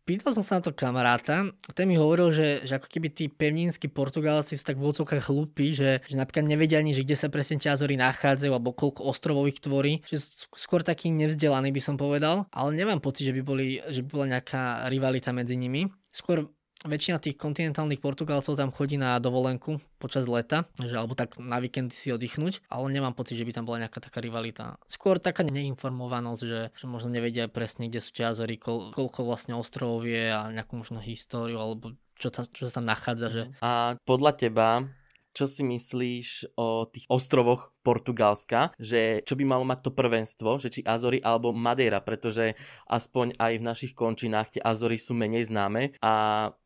Pýtal 0.03 0.35
som 0.35 0.43
sa 0.43 0.59
na 0.59 0.67
to 0.67 0.75
kamaráta, 0.75 1.47
ten 1.71 1.87
mi 1.87 1.95
hovoril, 1.95 2.35
že, 2.35 2.67
že 2.67 2.75
ako 2.75 2.91
keby 2.91 3.07
tí 3.15 3.31
pevninskí 3.31 3.87
Portugálci 3.87 4.59
sú 4.59 4.67
tak 4.67 4.75
v 4.75 4.91
odzokách 4.91 5.31
hlúpi, 5.31 5.71
že, 5.71 6.03
že 6.03 6.19
napríklad 6.19 6.43
nevedia 6.43 6.83
ani, 6.83 6.91
že 6.91 7.07
kde 7.07 7.15
sa 7.15 7.31
presne 7.31 7.55
tie 7.55 7.71
Azory 7.71 7.95
nachádzajú 7.95 8.51
alebo 8.51 8.75
koľko 8.75 9.07
ostrovov 9.07 9.47
ich 9.47 9.63
tvorí, 9.63 10.03
že 10.03 10.19
skôr 10.59 10.83
taký 10.83 11.07
nevzdelaný 11.15 11.71
by 11.71 11.79
som 11.79 11.95
povedal, 11.95 12.51
ale 12.51 12.75
nemám 12.75 12.99
pocit, 12.99 13.31
že 13.31 13.35
by, 13.39 13.41
boli, 13.47 13.79
že 13.87 14.03
by 14.03 14.09
bola 14.11 14.27
nejaká 14.35 14.91
rivalita 14.91 15.31
medzi 15.31 15.55
nimi. 15.55 15.87
Skôr 16.11 16.51
väčšina 16.85 17.21
tých 17.21 17.37
kontinentálnych 17.37 18.01
Portugalcov 18.01 18.57
tam 18.57 18.73
chodí 18.73 18.97
na 18.97 19.21
dovolenku 19.21 19.77
počas 20.01 20.25
leta, 20.25 20.65
že, 20.81 20.97
alebo 20.97 21.13
tak 21.13 21.37
na 21.37 21.61
víkendy 21.61 21.93
si 21.93 22.09
oddychnúť, 22.09 22.65
ale 22.73 22.89
nemám 22.89 23.13
pocit, 23.13 23.37
že 23.37 23.45
by 23.45 23.53
tam 23.53 23.65
bola 23.69 23.85
nejaká 23.85 24.01
taká 24.01 24.17
rivalita. 24.17 24.81
Skôr 24.89 25.21
taká 25.21 25.45
neinformovanosť, 25.45 26.41
že, 26.41 26.61
že 26.73 26.85
možno 26.89 27.13
nevedia 27.13 27.45
presne, 27.45 27.85
kde 27.85 28.01
sú 28.01 28.09
tie 28.17 28.25
Azory, 28.25 28.57
koľ, 28.57 28.97
koľko 28.97 29.19
vlastne 29.29 29.53
ostrovov 29.53 30.09
je 30.09 30.33
a 30.33 30.49
nejakú 30.49 30.73
možno 30.73 30.97
históriu 30.97 31.61
alebo 31.61 31.93
čo, 32.17 32.29
ta, 32.33 32.45
čo 32.49 32.69
sa 32.69 32.81
tam 32.81 32.89
nachádza. 32.89 33.27
Že... 33.29 33.43
A 33.65 33.97
podľa 34.05 34.31
teba 34.37 34.85
čo 35.31 35.47
si 35.47 35.63
myslíš 35.63 36.57
o 36.59 36.85
tých 36.91 37.07
ostrovoch 37.07 37.71
Portugalska, 37.81 38.75
že 38.77 39.25
čo 39.25 39.33
by 39.33 39.43
malo 39.47 39.65
mať 39.65 39.89
to 39.89 39.91
prvenstvo, 39.95 40.61
že 40.61 40.69
či 40.69 40.81
Azory 40.85 41.17
alebo 41.23 41.55
Madeira, 41.55 42.03
pretože 42.03 42.53
aspoň 42.85 43.39
aj 43.39 43.53
v 43.57 43.67
našich 43.67 43.93
končinách 43.97 44.53
tie 44.53 44.61
Azory 44.61 45.01
sú 45.01 45.17
menej 45.17 45.49
známe. 45.49 45.97
A 46.03 46.13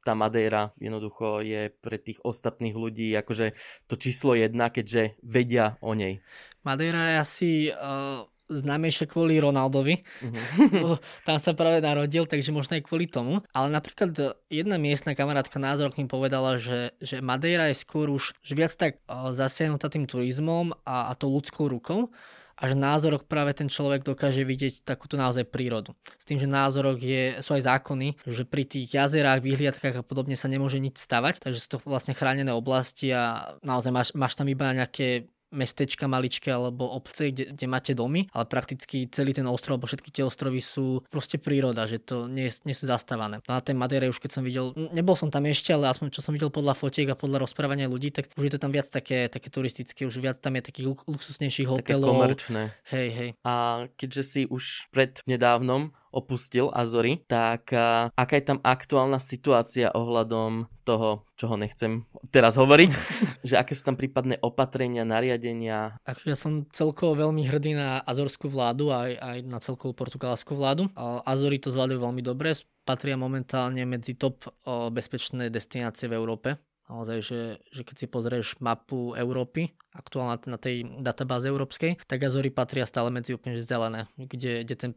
tá 0.04 0.14
Madeira 0.14 0.76
jednoducho 0.82 1.46
je 1.46 1.72
pre 1.72 1.98
tých 2.02 2.20
ostatných 2.26 2.76
ľudí 2.76 3.16
akože 3.16 3.56
to 3.88 3.96
číslo 3.96 4.36
jedna, 4.36 4.74
keďže 4.74 5.18
vedia 5.24 5.80
o 5.80 5.96
nej. 5.96 6.20
Madeira 6.66 7.14
je 7.14 7.16
asi 7.22 7.50
uh 7.72 8.28
známejšie 8.50 9.10
kvôli 9.10 9.42
Ronaldovi. 9.42 10.06
Uh-huh. 10.22 10.98
Tam 11.28 11.38
sa 11.42 11.58
práve 11.58 11.82
narodil, 11.82 12.30
takže 12.30 12.54
možno 12.54 12.78
aj 12.78 12.86
kvôli 12.86 13.10
tomu. 13.10 13.42
Ale 13.52 13.74
napríklad 13.74 14.38
jedna 14.50 14.78
miestna 14.78 15.18
kamarátka 15.18 15.58
názor 15.58 15.94
mi 15.98 16.06
povedala, 16.06 16.62
že, 16.62 16.94
že 17.02 17.22
Madeira 17.24 17.70
je 17.72 17.82
skôr 17.82 18.12
už 18.12 18.38
že 18.42 18.54
viac 18.54 18.74
tak 18.78 19.02
zasiahnutá 19.10 19.90
tým 19.90 20.06
turizmom 20.06 20.76
a, 20.86 21.10
a 21.10 21.18
to 21.18 21.30
ľudskou 21.30 21.70
rukou 21.72 22.14
a 22.56 22.72
že 22.72 22.76
názorok 22.76 23.28
práve 23.28 23.52
ten 23.52 23.68
človek 23.68 24.08
dokáže 24.08 24.48
vidieť 24.48 24.88
takúto 24.88 25.20
naozaj 25.20 25.44
prírodu. 25.52 25.92
S 26.16 26.24
tým, 26.24 26.40
že 26.40 26.48
názorok 26.48 27.04
je, 27.04 27.24
sú 27.44 27.52
aj 27.60 27.68
zákony, 27.68 28.16
že 28.24 28.48
pri 28.48 28.64
tých 28.64 28.96
jazerách, 28.96 29.44
vyhliadkách 29.44 30.00
a 30.00 30.08
podobne 30.08 30.40
sa 30.40 30.48
nemôže 30.48 30.80
nič 30.80 30.96
stavať, 31.04 31.44
takže 31.44 31.60
sú 31.60 31.68
to 31.76 31.78
vlastne 31.84 32.16
chránené 32.16 32.56
oblasti 32.56 33.12
a 33.12 33.56
naozaj 33.60 33.92
máš, 33.92 34.10
máš 34.16 34.40
tam 34.40 34.48
iba 34.48 34.72
nejaké 34.72 35.28
mestečka 35.56 36.06
maličké 36.06 36.52
alebo 36.52 36.92
obce, 36.92 37.32
kde, 37.32 37.56
kde 37.56 37.66
máte 37.66 37.96
domy, 37.96 38.28
ale 38.36 38.46
prakticky 38.46 39.08
celý 39.08 39.32
ten 39.32 39.48
ostrov 39.48 39.80
alebo 39.80 39.88
všetky 39.88 40.12
tie 40.12 40.28
ostrovy 40.28 40.60
sú 40.60 41.02
proste 41.08 41.40
príroda, 41.40 41.88
že 41.88 42.04
to 42.04 42.28
nie, 42.28 42.52
nie 42.68 42.76
sú 42.76 42.86
zastávané. 42.86 43.40
No 43.48 43.52
na 43.56 43.64
tej 43.64 43.74
Madeire 43.80 44.12
už 44.12 44.20
keď 44.20 44.32
som 44.36 44.44
videl, 44.44 44.76
nebol 44.92 45.16
som 45.16 45.32
tam 45.32 45.48
ešte, 45.48 45.72
ale 45.72 45.88
aspoň 45.88 46.12
čo 46.12 46.20
som 46.20 46.36
videl 46.36 46.52
podľa 46.52 46.76
fotiek 46.76 47.08
a 47.10 47.16
podľa 47.16 47.48
rozprávania 47.48 47.88
ľudí, 47.88 48.12
tak 48.12 48.30
už 48.36 48.52
je 48.52 48.54
to 48.54 48.60
tam 48.60 48.76
viac 48.76 48.92
také, 48.92 49.32
také 49.32 49.48
turistické, 49.48 50.04
už 50.04 50.20
viac 50.20 50.38
tam 50.44 50.60
je 50.60 50.68
takých 50.68 50.88
luxusnejších 51.08 51.72
hotelov. 51.72 52.12
Také 52.12 52.20
komerčné. 52.20 52.62
Hej, 52.92 53.08
hej. 53.16 53.30
A 53.48 53.86
keďže 53.96 54.24
si 54.28 54.42
už 54.44 54.92
pred 54.92 55.24
nedávnom 55.24 55.96
opustil 56.16 56.72
Azory, 56.72 57.28
tak 57.28 57.76
aká 58.16 58.34
je 58.40 58.46
tam 58.48 58.64
aktuálna 58.64 59.20
situácia 59.20 59.92
ohľadom 59.92 60.72
toho, 60.88 61.26
čo 61.36 61.52
ho 61.52 61.58
nechcem 61.60 62.06
teraz 62.32 62.56
hovoriť, 62.56 62.90
že 63.50 63.60
aké 63.60 63.76
sú 63.76 63.92
tam 63.92 63.98
prípadné 64.00 64.40
opatrenia, 64.40 65.04
nariadenia? 65.04 66.00
Ja 66.24 66.38
som 66.38 66.64
celkovo 66.72 67.18
veľmi 67.28 67.44
hrdý 67.44 67.76
na 67.76 68.00
azorskú 68.06 68.48
vládu 68.48 68.94
aj, 68.94 69.18
aj 69.20 69.38
na 69.44 69.60
celkovú 69.60 69.98
portugalskú 69.98 70.56
vládu. 70.56 70.88
Azory 71.26 71.60
to 71.60 71.74
zvládajú 71.74 72.00
veľmi 72.00 72.24
dobre, 72.24 72.56
patria 72.86 73.18
momentálne 73.18 73.84
medzi 73.84 74.14
top 74.16 74.46
bezpečné 74.94 75.50
destinácie 75.50 76.06
v 76.08 76.16
Európe. 76.16 76.56
Naozaj, 76.86 77.20
že, 77.26 77.42
že 77.74 77.82
keď 77.82 77.96
si 77.98 78.06
pozrieš 78.06 78.48
mapu 78.62 79.18
Európy, 79.18 79.74
aktuálne 79.98 80.38
na 80.46 80.62
tej 80.62 80.86
databáze 81.02 81.50
európskej, 81.50 81.98
tak 82.06 82.22
Azory 82.22 82.54
patria 82.54 82.86
stále 82.86 83.10
medzi 83.10 83.34
úplne 83.34 83.58
zelené, 83.58 84.06
kde, 84.14 84.62
kde 84.62 84.76
ten 84.78 84.92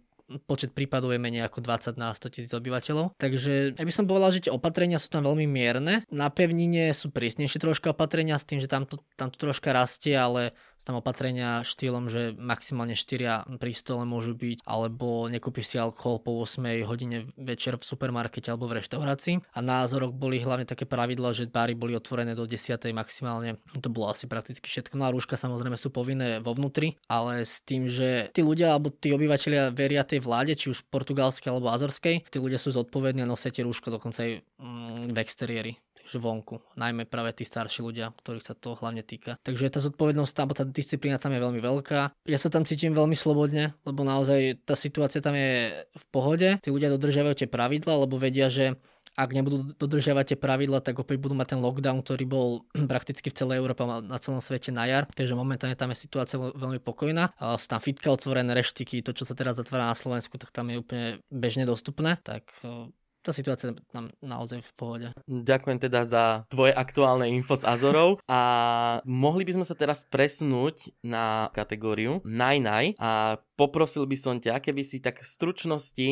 počet 0.44 0.76
prípadov 0.76 1.14
je 1.14 1.20
menej 1.20 1.48
ako 1.48 1.64
20 1.64 1.96
na 1.96 2.12
100 2.12 2.34
tisíc 2.34 2.52
obyvateľov. 2.52 3.16
Takže 3.16 3.76
ja 3.76 3.84
by 3.84 3.92
som 3.94 4.04
povedal, 4.04 4.30
že 4.34 4.48
tie 4.48 4.52
opatrenia 4.52 5.00
sú 5.00 5.08
tam 5.08 5.24
veľmi 5.24 5.48
mierne. 5.48 6.04
Na 6.12 6.28
pevnine 6.28 6.92
sú 6.92 7.08
prísnejšie 7.08 7.60
troška 7.60 7.96
opatrenia 7.96 8.36
s 8.36 8.44
tým, 8.44 8.60
že 8.60 8.68
tam 8.68 8.84
to, 8.84 9.00
tam 9.16 9.32
to 9.32 9.40
troška 9.40 9.72
rastie, 9.72 10.12
ale 10.12 10.52
tam 10.88 11.04
opatrenia 11.04 11.60
štýlom, 11.68 12.08
že 12.08 12.32
maximálne 12.40 12.96
4 12.96 13.60
pri 13.60 13.72
stole 13.76 14.08
môžu 14.08 14.32
byť, 14.32 14.64
alebo 14.64 15.28
nekúpiš 15.28 15.64
si 15.68 15.76
alkohol 15.76 16.16
po 16.24 16.40
8 16.40 16.64
hodine 16.88 17.28
večer 17.36 17.76
v 17.76 17.84
supermarkete 17.84 18.48
alebo 18.48 18.72
v 18.72 18.80
reštaurácii. 18.80 19.52
A 19.52 19.60
na 19.60 19.84
Azorok 19.84 20.16
boli 20.16 20.40
hlavne 20.40 20.64
také 20.64 20.88
pravidla, 20.88 21.36
že 21.36 21.44
bary 21.44 21.76
boli 21.76 21.92
otvorené 21.92 22.32
do 22.32 22.48
10 22.48 22.80
maximálne. 22.96 23.60
To 23.76 23.92
bolo 23.92 24.08
asi 24.08 24.24
prakticky 24.24 24.64
všetko. 24.64 24.96
No 24.96 25.04
a 25.04 25.12
rúška 25.12 25.36
samozrejme 25.36 25.76
sú 25.76 25.92
povinné 25.92 26.40
vo 26.40 26.56
vnútri, 26.56 26.96
ale 27.04 27.44
s 27.44 27.60
tým, 27.60 27.84
že 27.84 28.32
tí 28.32 28.40
ľudia 28.40 28.72
alebo 28.72 28.88
tí 28.88 29.12
obyvateľia 29.12 29.76
veria 29.76 30.08
tej 30.08 30.17
vláde, 30.22 30.54
či 30.54 30.70
už 30.70 30.86
portugalskej 30.88 31.50
alebo 31.50 31.72
azorskej, 31.72 32.28
tí 32.28 32.38
ľudia 32.38 32.60
sú 32.60 32.74
zodpovední 32.74 33.24
a 33.24 33.30
nosia 33.30 33.54
tie 33.54 33.66
rúško 33.66 33.94
dokonca 33.94 34.24
aj 34.24 34.32
mm, 34.60 35.14
v 35.14 35.18
exteriéri 35.18 35.72
vonku, 36.16 36.64
najmä 36.80 37.04
práve 37.04 37.36
tí 37.36 37.44
starší 37.44 37.84
ľudia, 37.84 38.16
ktorých 38.16 38.40
sa 38.40 38.56
to 38.56 38.72
hlavne 38.80 39.04
týka. 39.04 39.36
Takže 39.44 39.68
tá 39.68 39.84
zodpovednosť, 39.84 40.34
alebo 40.40 40.56
tá 40.56 40.64
disciplína 40.64 41.20
tam 41.20 41.36
je 41.36 41.44
veľmi 41.44 41.60
veľká. 41.60 42.24
Ja 42.24 42.38
sa 42.40 42.48
tam 42.48 42.64
cítim 42.64 42.96
veľmi 42.96 43.12
slobodne, 43.12 43.76
lebo 43.84 44.08
naozaj 44.08 44.64
tá 44.64 44.72
situácia 44.72 45.20
tam 45.20 45.36
je 45.36 45.68
v 45.84 46.04
pohode. 46.08 46.48
Tí 46.64 46.72
ľudia 46.72 46.88
dodržiavajú 46.96 47.44
tie 47.44 47.48
pravidla, 47.50 48.08
lebo 48.08 48.16
vedia, 48.16 48.48
že 48.48 48.80
ak 49.18 49.30
nebudú 49.34 49.74
dodržiavať 49.74 50.34
tie 50.34 50.38
pravidla, 50.38 50.78
tak 50.78 51.02
opäť 51.02 51.18
budú 51.18 51.34
mať 51.34 51.58
ten 51.58 51.60
lockdown, 51.60 52.06
ktorý 52.06 52.24
bol 52.30 52.48
prakticky 52.92 53.34
v 53.34 53.38
celej 53.38 53.58
Európe 53.58 53.82
a 53.82 53.98
na 53.98 54.18
celom 54.22 54.38
svete 54.38 54.70
na 54.70 54.86
jar. 54.86 55.10
Takže 55.10 55.34
momentálne 55.34 55.74
tam 55.74 55.90
je 55.90 55.98
situácia 55.98 56.38
veľmi 56.38 56.78
pokojná. 56.78 57.34
Sú 57.58 57.66
tam 57.66 57.82
fitka 57.82 58.14
otvorené, 58.14 58.54
reštiky, 58.54 59.02
to 59.02 59.10
čo 59.10 59.26
sa 59.26 59.34
teraz 59.34 59.58
zatvára 59.58 59.90
na 59.90 59.98
Slovensku, 59.98 60.38
tak 60.38 60.54
tam 60.54 60.70
je 60.70 60.78
úplne 60.78 61.06
bežne 61.34 61.66
dostupné. 61.66 62.22
Tak 62.22 62.46
tá 63.28 63.36
situácia 63.36 63.74
je 63.74 63.84
tam 63.92 64.08
naozaj 64.24 64.64
v 64.64 64.72
pohode. 64.72 65.08
Ďakujem 65.28 65.78
teda 65.84 66.00
za 66.08 66.24
tvoje 66.48 66.72
aktuálne 66.72 67.28
info 67.28 67.60
z 67.60 67.68
Azorov 67.68 68.22
a 68.30 68.40
mohli 69.04 69.44
by 69.44 69.60
sme 69.60 69.66
sa 69.68 69.76
teraz 69.76 70.08
presunúť 70.08 70.96
na 71.04 71.52
kategóriu 71.52 72.24
Naj 72.24 72.56
Naj 72.64 72.86
a 72.96 73.36
poprosil 73.58 74.08
by 74.08 74.16
som 74.16 74.40
ťa, 74.40 74.64
keby 74.64 74.80
si 74.80 75.02
tak 75.02 75.20
v 75.20 75.28
stručnosti 75.28 76.08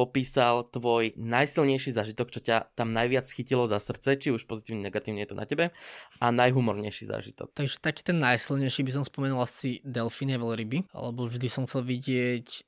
popísal 0.00 0.64
tvoj 0.72 1.12
najsilnejší 1.20 1.92
zažitok, 1.92 2.32
čo 2.32 2.40
ťa 2.40 2.72
tam 2.72 2.96
najviac 2.96 3.28
chytilo 3.28 3.68
za 3.68 3.76
srdce, 3.76 4.16
či 4.16 4.32
už 4.32 4.48
pozitívne, 4.48 4.88
negatívne 4.88 5.20
je 5.20 5.28
to 5.28 5.36
na 5.36 5.44
tebe, 5.44 5.76
a 6.16 6.26
najhumornejší 6.32 7.04
zážitok. 7.04 7.52
Takže 7.52 7.84
taký 7.84 8.00
ten 8.00 8.16
najsilnejší 8.16 8.80
by 8.80 8.92
som 8.96 9.04
spomenul 9.04 9.44
asi 9.44 9.84
delfíny 9.84 10.40
a 10.40 10.40
veľryby, 10.40 10.96
alebo 10.96 11.28
vždy 11.28 11.52
som 11.52 11.68
chcel 11.68 11.84
vidieť 11.84 12.64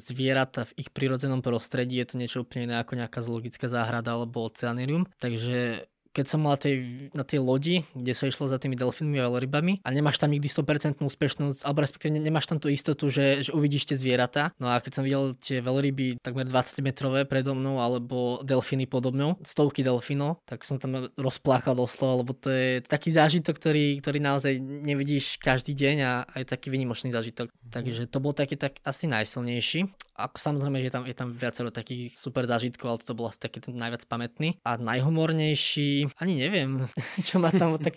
zvieratá 0.00 0.64
v 0.72 0.86
ich 0.86 0.90
prirodzenom 0.94 1.44
prostredí, 1.44 2.00
je 2.00 2.08
to 2.08 2.16
niečo 2.16 2.38
úplne 2.46 2.70
iné 2.70 2.76
ako 2.80 2.96
nejaká 2.96 3.20
zoologická 3.20 3.68
záhrada 3.68 4.16
alebo 4.16 4.46
oceanérium. 4.46 5.04
Takže 5.20 5.89
keď 6.10 6.26
som 6.26 6.42
mal 6.42 6.58
tej, 6.58 7.08
na 7.14 7.22
tej 7.22 7.38
lodi, 7.38 7.86
kde 7.94 8.12
sa 8.14 8.26
išlo 8.26 8.50
za 8.50 8.58
tými 8.58 8.74
delfínmi 8.74 9.18
a 9.22 9.30
veľrybami 9.30 9.86
a 9.86 9.88
nemáš 9.94 10.18
tam 10.18 10.34
nikdy 10.34 10.50
100% 10.50 10.98
úspešnosť, 10.98 11.62
alebo 11.62 11.78
respektíve 11.82 12.18
nemáš 12.18 12.50
tam 12.50 12.58
tú 12.58 12.66
istotu, 12.66 13.08
že, 13.08 13.46
že 13.46 13.50
uvidíš 13.54 13.86
tie 13.86 13.96
zvieratá. 13.96 14.50
No 14.58 14.70
a 14.70 14.82
keď 14.82 14.92
som 15.00 15.02
videl 15.06 15.38
tie 15.38 15.62
veľryby 15.62 16.18
takmer 16.18 16.46
20 16.46 16.82
metrové 16.82 17.22
predo 17.24 17.54
mnou 17.54 17.78
alebo 17.78 18.42
delfíny 18.42 18.90
podo 18.90 19.14
mnou, 19.14 19.38
stovky 19.46 19.86
delfínov, 19.86 20.42
tak 20.44 20.66
som 20.66 20.82
tam 20.82 21.08
rozplakal 21.14 21.78
doslova, 21.78 22.26
lebo 22.26 22.34
to 22.34 22.50
je 22.50 22.82
taký 22.82 23.14
zážitok, 23.14 23.54
ktorý, 23.54 23.86
ktorý 24.02 24.18
naozaj 24.18 24.58
nevidíš 24.60 25.38
každý 25.38 25.78
deň 25.78 25.96
a 26.02 26.12
aj 26.26 26.58
taký 26.58 26.74
vynimočný 26.74 27.14
zážitok. 27.14 27.50
Mm. 27.50 27.70
Takže 27.70 28.02
to 28.10 28.18
bol 28.18 28.34
taký 28.34 28.58
tak 28.58 28.82
asi 28.82 29.06
najsilnejší. 29.06 30.09
Ako 30.26 30.36
samozrejme, 30.36 30.84
že 30.84 30.92
tam, 30.92 31.04
je 31.08 31.16
tam 31.16 31.32
viacero 31.32 31.72
takých 31.72 32.12
super 32.16 32.44
zážitkov, 32.44 32.86
ale 32.86 33.00
to 33.00 33.16
bol 33.16 33.28
asi 33.30 33.40
taký 33.40 33.64
ten 33.64 33.76
najviac 33.76 34.04
pamätný. 34.04 34.60
A 34.66 34.76
najhumornejší 34.76 36.12
ani 36.20 36.34
neviem, 36.36 36.84
čo 37.26 37.40
ma 37.40 37.48
tam 37.48 37.80
tak, 37.80 37.96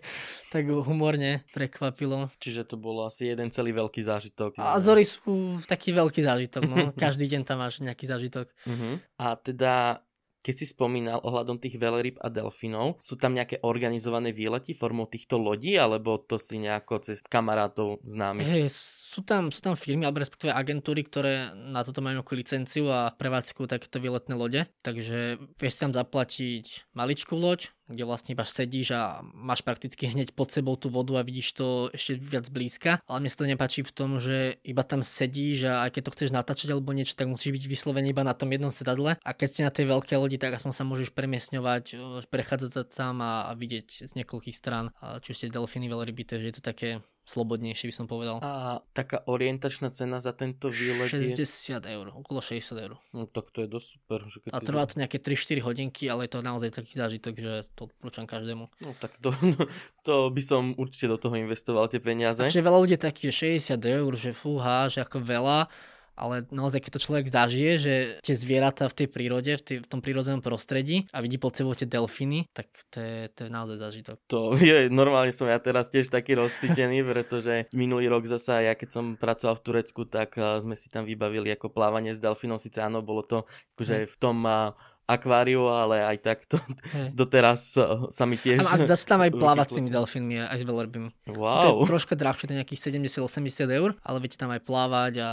tak 0.49 0.63
humorne 0.67 1.43
prekvapilo. 1.51 2.31
Čiže 2.39 2.63
to 2.63 2.75
bolo 2.79 3.07
asi 3.07 3.31
jeden 3.31 3.51
celý 3.51 3.75
veľký 3.75 4.01
zážitok. 4.03 4.59
A 4.63 4.79
Azory 4.79 5.03
sú 5.03 5.59
taký 5.67 5.91
veľký 5.91 6.23
zážitok, 6.23 6.63
no. 6.63 6.75
Každý 7.03 7.27
deň 7.27 7.41
tam 7.43 7.59
máš 7.59 7.83
nejaký 7.83 8.05
zážitok. 8.07 8.47
Uh-huh. 8.63 9.01
A 9.19 9.35
teda 9.35 10.03
keď 10.43 10.55
si 10.59 10.65
spomínal 10.67 11.23
ohľadom 11.23 11.57
tých 11.57 11.79
veľryb 11.79 12.19
a 12.19 12.27
delfinov, 12.27 12.99
sú 12.99 13.15
tam 13.15 13.31
nejaké 13.31 13.63
organizované 13.63 14.35
výlety 14.35 14.75
formou 14.75 15.07
týchto 15.07 15.39
lodí, 15.39 15.79
alebo 15.79 16.19
to 16.19 16.35
si 16.35 16.59
nejako 16.59 16.99
cez 16.99 17.23
kamarátov 17.23 18.03
známy? 18.03 18.43
Hey, 18.43 18.67
sú 18.67 19.23
tam, 19.23 19.49
sú 19.55 19.63
tam 19.63 19.79
firmy, 19.79 20.03
alebo 20.03 20.19
respektíve 20.19 20.51
agentúry, 20.51 21.07
ktoré 21.07 21.55
na 21.55 21.81
toto 21.87 22.03
majú 22.03 22.19
nejakú 22.19 22.35
licenciu 22.35 22.91
a 22.91 23.15
prevádzkujú 23.15 23.71
takéto 23.71 24.03
výletné 24.03 24.35
lode. 24.35 24.67
Takže 24.83 25.39
vieš 25.55 25.75
tam 25.79 25.95
zaplatiť 25.95 26.91
maličkú 26.91 27.39
loď, 27.39 27.71
kde 27.93 28.03
vlastne 28.09 28.33
iba 28.33 28.43
sedíš 28.43 28.97
a 28.97 29.21
máš 29.33 29.61
prakticky 29.61 30.09
hneď 30.09 30.33
pod 30.33 30.49
sebou 30.49 30.73
tú 30.75 30.89
vodu 30.89 31.17
a 31.17 31.25
vidíš 31.25 31.55
to 31.55 31.67
ešte 31.93 32.17
viac 32.19 32.49
blízka. 32.49 32.91
Ale 33.05 33.21
mne 33.21 33.31
sa 33.31 33.39
to 33.39 33.49
nepáči 33.49 33.85
v 33.85 33.93
tom, 33.93 34.17
že 34.17 34.57
iba 34.65 34.81
tam 34.81 35.05
sedíš 35.05 35.69
a 35.69 35.87
aj 35.87 35.95
keď 35.95 36.01
to 36.09 36.13
chceš 36.17 36.29
natáčať 36.33 36.73
alebo 36.73 36.91
niečo, 36.91 37.13
tak 37.13 37.29
musíš 37.29 37.55
byť 37.61 37.63
vyslovene 37.69 38.09
iba 38.09 38.25
na 38.25 38.33
tom 38.33 38.49
jednom 38.49 38.73
sedadle. 38.73 39.15
A 39.21 39.31
keď 39.31 39.47
ste 39.47 39.61
na 39.67 39.71
tej 39.71 39.85
veľkej 39.87 40.17
lodi, 40.17 40.41
tak 40.41 40.57
aspoň 40.57 40.73
sa 40.73 40.83
môžeš 40.83 41.13
premiesňovať, 41.13 41.95
prechádzať 42.27 42.89
tam 42.89 43.21
a, 43.21 43.47
a 43.47 43.51
vidieť 43.53 44.09
z 44.09 44.11
niekoľkých 44.17 44.57
strán, 44.57 44.89
či 45.21 45.31
ste 45.37 45.53
delfíny, 45.53 45.85
veľryby, 45.87 46.25
takže 46.25 46.47
je 46.49 46.55
to 46.57 46.63
také 46.65 46.89
slobodnejšie 47.23 47.87
by 47.87 47.95
som 47.95 48.05
povedal. 48.05 48.43
A 48.43 48.83
taká 48.91 49.23
orientačná 49.23 49.89
cena 49.95 50.19
za 50.19 50.35
tento 50.35 50.67
výlet 50.67 51.07
60 51.07 51.39
je... 51.39 51.79
eur, 51.79 52.11
okolo 52.11 52.43
60 52.43 52.75
eur. 52.83 52.99
No 53.15 53.25
tak 53.31 53.51
to 53.55 53.63
je 53.63 53.67
dosť 53.71 53.87
super. 53.95 54.19
Že 54.27 54.37
keď 54.43 54.49
a 54.51 54.59
trvá 54.59 54.83
to 54.83 54.99
nejaké 54.99 55.17
3-4 55.23 55.63
hodinky, 55.63 56.03
ale 56.11 56.27
je 56.27 56.31
to 56.35 56.39
naozaj 56.43 56.69
taký 56.75 56.93
zážitok, 56.99 57.33
že 57.39 57.53
to 57.79 57.87
odporúčam 57.87 58.27
každému. 58.27 58.67
No 58.83 58.89
tak 58.99 59.15
to, 59.23 59.31
no, 59.55 59.71
to 60.03 60.27
by 60.35 60.41
som 60.43 60.75
určite 60.75 61.07
do 61.07 61.15
toho 61.15 61.39
investoval 61.39 61.87
tie 61.87 62.03
peniaze. 62.03 62.43
Takže 62.43 62.59
veľa 62.59 62.79
ľudí 62.83 62.99
takých, 62.99 63.31
že 63.31 63.71
60 63.79 63.79
eur, 63.87 64.11
že 64.19 64.31
fúha, 64.35 64.91
že 64.91 64.99
ako 64.99 65.23
veľa, 65.23 65.71
ale 66.13 66.45
naozaj, 66.53 66.85
keď 66.85 66.91
to 66.97 67.05
človek 67.09 67.25
zažije, 67.25 67.71
že 67.81 67.93
tie 68.21 68.35
zvieratá 68.37 68.85
v 68.85 68.97
tej 69.03 69.07
prírode, 69.09 69.51
v, 69.57 69.63
tej, 69.63 69.77
v 69.81 69.87
tom 69.89 69.99
prírodzenom 69.99 70.45
prostredí 70.45 71.09
a 71.09 71.25
vidí 71.25 71.41
pod 71.41 71.57
sebou 71.57 71.73
tie 71.73 71.89
delfíny, 71.89 72.53
tak 72.53 72.69
to 72.93 73.01
je, 73.01 73.17
to 73.33 73.39
je 73.45 73.49
naozaj 73.49 73.77
zážitok. 73.81 74.17
To 74.29 74.53
je, 74.61 74.93
normálne 74.93 75.33
som 75.33 75.49
ja 75.49 75.57
teraz 75.57 75.89
tiež 75.89 76.13
taký 76.13 76.37
rozcítený, 76.37 77.01
pretože 77.01 77.65
minulý 77.73 78.13
rok 78.13 78.29
zasa, 78.29 78.61
ja 78.61 78.77
keď 78.77 78.89
som 78.93 79.05
pracoval 79.17 79.57
v 79.57 79.63
Turecku, 79.65 80.01
tak 80.05 80.37
uh, 80.37 80.61
sme 80.61 80.77
si 80.77 80.93
tam 80.93 81.09
vybavili 81.09 81.49
ako 81.57 81.73
plávanie 81.73 82.13
s 82.13 82.21
delfínom, 82.21 82.61
síce 82.61 82.77
áno, 82.77 83.01
bolo 83.01 83.25
to 83.25 83.49
akože 83.73 84.05
v 84.05 84.15
tom 84.21 84.45
uh, 84.45 84.77
akváriu, 85.03 85.67
ale 85.67 85.99
aj 85.99 86.17
tak 86.23 86.37
to 86.47 86.57
hey. 86.93 87.11
doteraz 87.19 87.75
uh, 87.75 88.07
sa 88.07 88.23
mi 88.23 88.39
tiež... 88.39 88.63
Ale 88.63 88.87
dá 88.87 88.95
sa 88.95 89.17
tam 89.17 89.25
aj 89.25 89.31
plávať 89.35 89.67
s 89.67 89.73
tými 89.81 89.89
delfínmi, 89.91 90.35
aj 90.47 90.57
s 90.61 90.63
veľrybami. 90.63 91.09
Wow. 91.35 91.59
To 91.59 91.67
je 91.83 91.89
troška 91.91 92.15
drahšie, 92.15 92.47
to 92.47 92.53
je 92.55 92.59
nejakých 92.63 92.81
70-80 93.17 93.67
eur, 93.67 93.89
ale 93.99 94.17
viete 94.23 94.39
tam 94.39 94.53
aj 94.55 94.61
plávať 94.63 95.13
a 95.19 95.29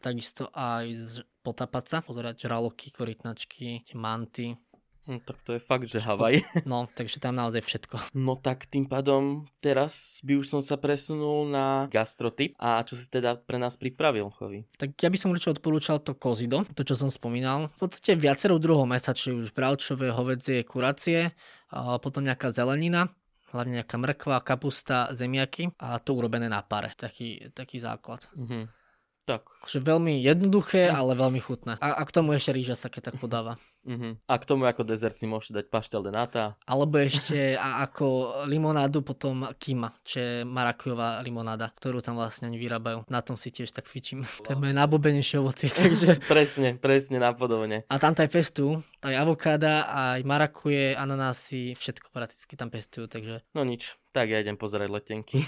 takisto 0.00 0.50
aj 0.54 1.20
potapať 1.44 1.84
sa, 1.86 1.98
pozerať 2.00 2.48
žraloky, 2.48 2.90
korytnačky, 2.90 3.84
manty. 3.94 4.56
Hm, 5.04 5.20
tak 5.20 5.36
to 5.44 5.52
je 5.52 5.60
fakt, 5.60 5.84
že 5.84 6.00
Havaj. 6.00 6.40
No, 6.70 6.88
takže 6.88 7.20
tam 7.20 7.36
naozaj 7.36 7.60
všetko. 7.60 8.16
No 8.16 8.40
tak 8.40 8.64
tým 8.72 8.88
pádom 8.88 9.44
teraz 9.60 10.16
by 10.24 10.40
už 10.40 10.48
som 10.48 10.60
sa 10.64 10.80
presunul 10.80 11.44
na 11.52 11.84
gastrotyp. 11.92 12.56
A 12.56 12.80
čo 12.88 12.96
si 12.96 13.04
teda 13.04 13.36
pre 13.36 13.60
nás 13.60 13.76
pripravil, 13.76 14.32
Chovi? 14.32 14.64
Tak 14.80 14.96
ja 14.96 15.12
by 15.12 15.18
som 15.20 15.36
určite 15.36 15.60
odporúčal 15.60 16.00
to 16.00 16.16
kozido, 16.16 16.64
to 16.72 16.88
čo 16.88 16.96
som 16.96 17.12
spomínal. 17.12 17.68
V 17.76 17.84
podstate 17.84 18.16
viacero 18.16 18.56
druhov 18.56 18.88
mesa, 18.88 19.12
či 19.12 19.28
už 19.28 19.52
bravčové, 19.52 20.08
hovedzie, 20.08 20.64
kuracie, 20.64 21.36
a 21.68 22.00
potom 22.00 22.24
nejaká 22.24 22.48
zelenina, 22.48 23.12
hlavne 23.52 23.84
nejaká 23.84 24.00
mrkva, 24.00 24.40
kapusta, 24.40 25.12
zemiaky 25.12 25.68
a 25.84 26.00
to 26.00 26.16
urobené 26.16 26.48
na 26.48 26.64
pare. 26.64 26.96
Taký, 26.96 27.52
taký 27.52 27.76
základ. 27.76 28.24
Mm-hmm. 28.32 28.83
Tak. 29.24 29.48
Že 29.64 29.80
veľmi 29.80 30.20
jednoduché, 30.20 30.92
ale 30.92 31.16
veľmi 31.16 31.40
chutné. 31.40 31.80
A, 31.80 31.96
a 31.96 32.02
k 32.04 32.14
tomu 32.14 32.36
ešte 32.36 32.52
rýža 32.52 32.76
sa 32.76 32.92
keď 32.92 33.12
tak 33.12 33.16
podáva. 33.16 33.56
Uh-huh. 33.84 34.16
A 34.26 34.34
k 34.40 34.44
tomu 34.48 34.64
ako 34.64 34.82
dezert 34.82 35.20
si 35.20 35.28
môžete 35.28 35.62
dať 35.62 35.66
paštel 35.68 36.00
de 36.04 36.12
nata. 36.12 36.56
Alebo 36.64 36.98
ešte 36.98 37.54
a 37.54 37.84
ako 37.84 38.42
limonádu 38.48 39.04
potom 39.04 39.44
kima, 39.60 39.92
čo 40.02 40.16
je 40.20 40.34
marakujová 40.42 41.20
limonáda, 41.20 41.68
ktorú 41.70 42.00
tam 42.00 42.16
vlastne 42.16 42.48
oni 42.48 42.56
vyrábajú. 42.56 43.04
Na 43.12 43.20
tom 43.20 43.36
si 43.36 43.52
tiež 43.52 43.70
tak 43.70 43.86
fičím. 43.86 44.24
Wow. 44.24 44.44
To 44.44 44.48
je 44.52 44.58
moje 44.58 44.74
najbobenejšie 44.74 45.36
ovocie, 45.38 45.68
takže... 45.76 46.24
presne, 46.24 46.80
presne, 46.80 47.20
napodobne. 47.20 47.84
A 47.86 47.94
tam 48.00 48.16
aj 48.16 48.30
pestujú, 48.32 48.80
aj 49.04 49.14
avokáda, 49.14 49.86
aj 49.88 50.20
marakuje, 50.24 50.96
ananásy, 50.96 51.76
všetko 51.76 52.08
prakticky 52.10 52.56
tam 52.56 52.72
pestujú, 52.72 53.06
takže... 53.06 53.44
No 53.52 53.62
nič, 53.62 53.94
tak 54.14 54.30
ja 54.30 54.38
idem 54.38 54.54
pozerať 54.54 54.94
letenky. 54.94 55.42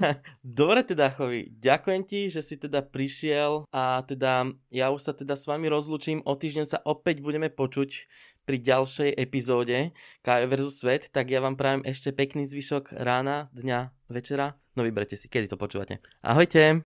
Dobre 0.44 0.84
teda, 0.84 1.08
Chovi, 1.08 1.48
ďakujem 1.56 2.02
ti, 2.04 2.28
že 2.28 2.44
si 2.44 2.60
teda 2.60 2.84
prišiel 2.84 3.64
a 3.72 4.04
teda 4.04 4.44
ja 4.68 4.92
už 4.92 5.00
sa 5.00 5.16
teda 5.16 5.40
s 5.40 5.48
vami 5.48 5.72
rozlučím. 5.72 6.20
O 6.28 6.36
týždeň 6.36 6.64
sa 6.68 6.78
opäť 6.84 7.24
budeme 7.24 7.48
počuť 7.48 7.79
pri 8.46 8.56
ďalšej 8.58 9.10
epizóde 9.18 9.94
KV 10.22 10.42
vs. 10.46 10.74
Svet, 10.74 11.02
tak 11.10 11.30
ja 11.30 11.42
vám 11.42 11.58
prajem 11.58 11.82
ešte 11.86 12.14
pekný 12.14 12.46
zvyšok 12.46 12.98
rána, 12.98 13.50
dňa, 13.54 14.10
večera. 14.10 14.58
No 14.78 14.86
vybrete 14.86 15.18
si, 15.18 15.26
kedy 15.26 15.50
to 15.50 15.58
počúvate. 15.58 15.98
Ahojte! 16.22 16.78